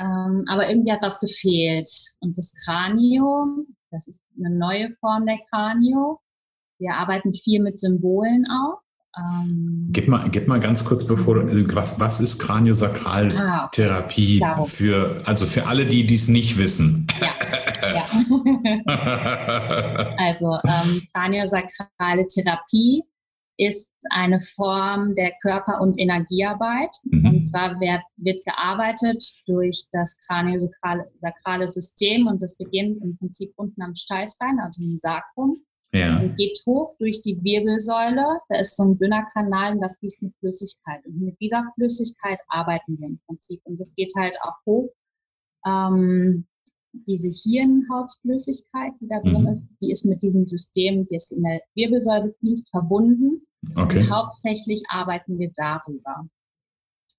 Ähm, 0.00 0.44
aber 0.48 0.68
irgendwie 0.68 0.92
hat 0.92 1.02
was 1.02 1.20
gefehlt. 1.20 1.90
Und 2.20 2.36
das 2.36 2.52
Kranio, 2.64 3.64
das 3.90 4.08
ist 4.08 4.24
eine 4.36 4.56
neue 4.56 4.94
Form 5.00 5.26
der 5.26 5.38
Kranio. 5.48 6.20
Wir 6.78 6.94
arbeiten 6.94 7.34
viel 7.34 7.62
mit 7.62 7.78
Symbolen 7.78 8.46
auch. 8.46 8.80
Ähm, 9.16 9.88
gib, 9.90 10.08
mal, 10.08 10.28
gib 10.30 10.48
mal 10.48 10.60
ganz 10.60 10.84
kurz 10.84 11.06
bevor 11.06 11.36
du, 11.36 11.40
also 11.42 11.64
was, 11.74 11.98
was 11.98 12.20
ist 12.20 12.38
Kraniosakraltherapie 12.38 14.42
ah, 14.44 14.60
okay. 14.60 14.70
für, 14.70 15.22
also 15.24 15.46
für 15.46 15.66
alle, 15.66 15.86
die 15.86 16.06
dies 16.06 16.28
nicht 16.28 16.58
wissen? 16.58 17.06
Ja. 17.20 17.32
ja. 17.94 18.04
also 20.18 20.58
ähm, 20.64 21.02
Kraniosakrale 21.12 22.26
Therapie 22.26 23.02
ist 23.58 23.92
eine 24.10 24.40
Form 24.54 25.14
der 25.16 25.32
Körper- 25.42 25.80
und 25.80 25.98
Energiearbeit. 25.98 26.94
Mhm. 27.10 27.26
Und 27.26 27.42
zwar 27.42 27.80
wird, 27.80 28.02
wird 28.16 28.44
gearbeitet 28.44 29.24
durch 29.46 29.86
das 29.90 30.16
kraniosakrale 30.26 31.68
System 31.68 32.28
und 32.28 32.40
das 32.40 32.56
beginnt 32.56 33.02
im 33.02 33.18
Prinzip 33.18 33.52
unten 33.56 33.82
am 33.82 33.96
Steißbein, 33.96 34.60
also 34.60 34.80
im 34.82 34.98
Sacrum. 35.00 35.58
Ja. 35.94 36.18
Und 36.18 36.36
geht 36.36 36.60
hoch 36.66 36.94
durch 36.98 37.22
die 37.22 37.42
Wirbelsäule. 37.42 38.40
Da 38.48 38.60
ist 38.60 38.76
so 38.76 38.84
ein 38.84 38.98
dünner 38.98 39.26
Kanal 39.32 39.72
und 39.74 39.80
da 39.80 39.88
fließt 39.88 40.22
eine 40.22 40.32
Flüssigkeit. 40.40 41.04
Und 41.06 41.20
mit 41.20 41.40
dieser 41.40 41.64
Flüssigkeit 41.74 42.38
arbeiten 42.48 42.98
wir 42.98 43.08
im 43.08 43.20
Prinzip. 43.26 43.60
Und 43.64 43.80
das 43.80 43.94
geht 43.94 44.12
halt 44.16 44.36
auch 44.42 44.56
hoch. 44.66 44.90
Ähm, 45.66 46.46
diese 46.92 47.28
Hirnhautflüssigkeit, 47.28 48.92
die 49.00 49.08
da 49.08 49.20
drin 49.20 49.42
mhm. 49.42 49.48
ist, 49.48 49.64
die 49.80 49.92
ist 49.92 50.04
mit 50.04 50.22
diesem 50.22 50.46
System, 50.46 51.06
das 51.10 51.30
in 51.30 51.42
der 51.42 51.60
Wirbelsäule 51.74 52.34
fließt, 52.40 52.70
verbunden. 52.70 53.46
Okay. 53.74 53.98
Und 53.98 54.10
hauptsächlich 54.10 54.82
arbeiten 54.88 55.38
wir 55.38 55.50
darüber. 55.54 56.28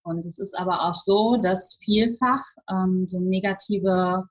Und 0.03 0.25
es 0.25 0.39
ist 0.39 0.57
aber 0.57 0.87
auch 0.87 0.95
so, 0.95 1.37
dass 1.37 1.77
vielfach 1.83 2.43
ähm, 2.69 3.05
so 3.05 3.19
negative 3.19 4.27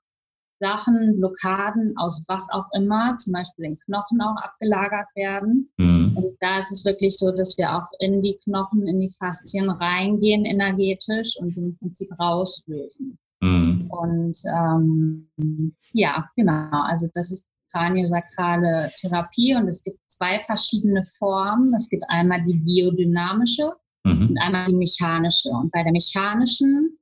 Sachen, 0.59 1.17
Blockaden 1.17 1.97
aus 1.97 2.23
was 2.27 2.47
auch 2.51 2.65
immer, 2.73 3.15
zum 3.17 3.33
Beispiel 3.33 3.65
in 3.65 3.77
Knochen 3.77 4.21
auch 4.21 4.35
abgelagert 4.41 5.07
werden. 5.15 5.69
Mhm. 5.77 6.15
Und 6.15 6.37
da 6.39 6.59
ist 6.59 6.71
es 6.71 6.85
wirklich 6.85 7.17
so, 7.17 7.31
dass 7.31 7.57
wir 7.57 7.75
auch 7.75 7.87
in 7.99 8.21
die 8.21 8.37
Knochen, 8.43 8.85
in 8.87 8.99
die 8.99 9.13
Faszien 9.17 9.69
reingehen 9.69 10.45
energetisch 10.45 11.37
und 11.39 11.55
im 11.57 11.77
Prinzip 11.77 12.09
rauslösen. 12.19 13.17
Mhm. 13.41 13.89
Und 13.89 14.37
ähm, 14.53 15.75
ja, 15.93 16.29
genau, 16.35 16.69
also 16.71 17.07
das 17.13 17.31
ist 17.31 17.45
kraniosakrale 17.71 18.89
Therapie 18.99 19.55
und 19.55 19.67
es 19.67 19.83
gibt 19.83 19.99
zwei 20.07 20.39
verschiedene 20.39 21.03
Formen. 21.17 21.73
Es 21.73 21.87
gibt 21.87 22.03
einmal 22.09 22.43
die 22.43 22.57
biodynamische 22.57 23.71
mhm. 24.03 24.29
und 24.29 24.37
einmal 24.39 24.65
die 24.65 24.75
mechanische. 24.75 25.49
Und 25.49 25.71
bei 25.71 25.83
der 25.83 25.91
mechanischen, 25.91 26.97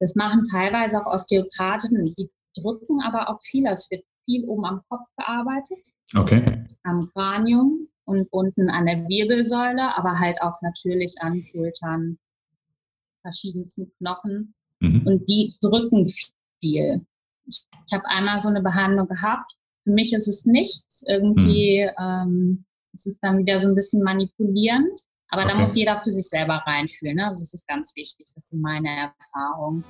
das 0.00 0.14
machen 0.14 0.44
teilweise 0.50 1.04
auch 1.04 1.12
Osteopathen, 1.12 2.14
die 2.16 2.30
drücken 2.54 3.00
aber 3.02 3.28
auch 3.28 3.40
viel. 3.40 3.66
Es 3.66 3.90
wird 3.90 4.04
viel 4.24 4.44
oben 4.48 4.64
am 4.64 4.82
Kopf 4.88 5.08
gearbeitet. 5.16 5.86
Okay. 6.14 6.44
Am 6.84 7.00
Kranium 7.12 7.88
und 8.04 8.28
unten 8.32 8.68
an 8.70 8.86
der 8.86 9.06
Wirbelsäule, 9.08 9.96
aber 9.96 10.18
halt 10.18 10.40
auch 10.42 10.60
natürlich 10.62 11.14
an 11.20 11.42
Schultern, 11.42 12.18
verschiedensten 13.22 13.92
Knochen. 13.98 14.54
Mhm. 14.80 15.06
Und 15.06 15.28
die 15.28 15.54
drücken 15.60 16.08
viel. 16.60 17.06
Ich, 17.46 17.66
ich 17.86 17.92
habe 17.92 18.06
einmal 18.06 18.40
so 18.40 18.48
eine 18.48 18.62
Behandlung 18.62 19.08
gehabt. 19.08 19.52
Für 19.84 19.90
mich 19.90 20.12
ist 20.12 20.28
es 20.28 20.46
nichts. 20.46 21.04
Irgendwie 21.06 21.84
mhm. 21.84 22.04
ähm, 22.04 22.64
es 22.94 23.06
ist 23.06 23.20
dann 23.22 23.38
wieder 23.38 23.58
so 23.58 23.68
ein 23.68 23.74
bisschen 23.74 24.02
manipulierend. 24.02 25.00
Aber 25.28 25.44
okay. 25.44 25.52
da 25.52 25.58
muss 25.58 25.74
jeder 25.74 26.02
für 26.02 26.12
sich 26.12 26.28
selber 26.28 26.62
reinfühlen. 26.66 27.16
Ne? 27.16 27.34
Das 27.38 27.54
ist 27.54 27.66
ganz 27.66 27.96
wichtig. 27.96 28.26
Das 28.34 28.44
ist 28.44 28.52
meine 28.52 28.88
Erfahrung. 28.88 29.82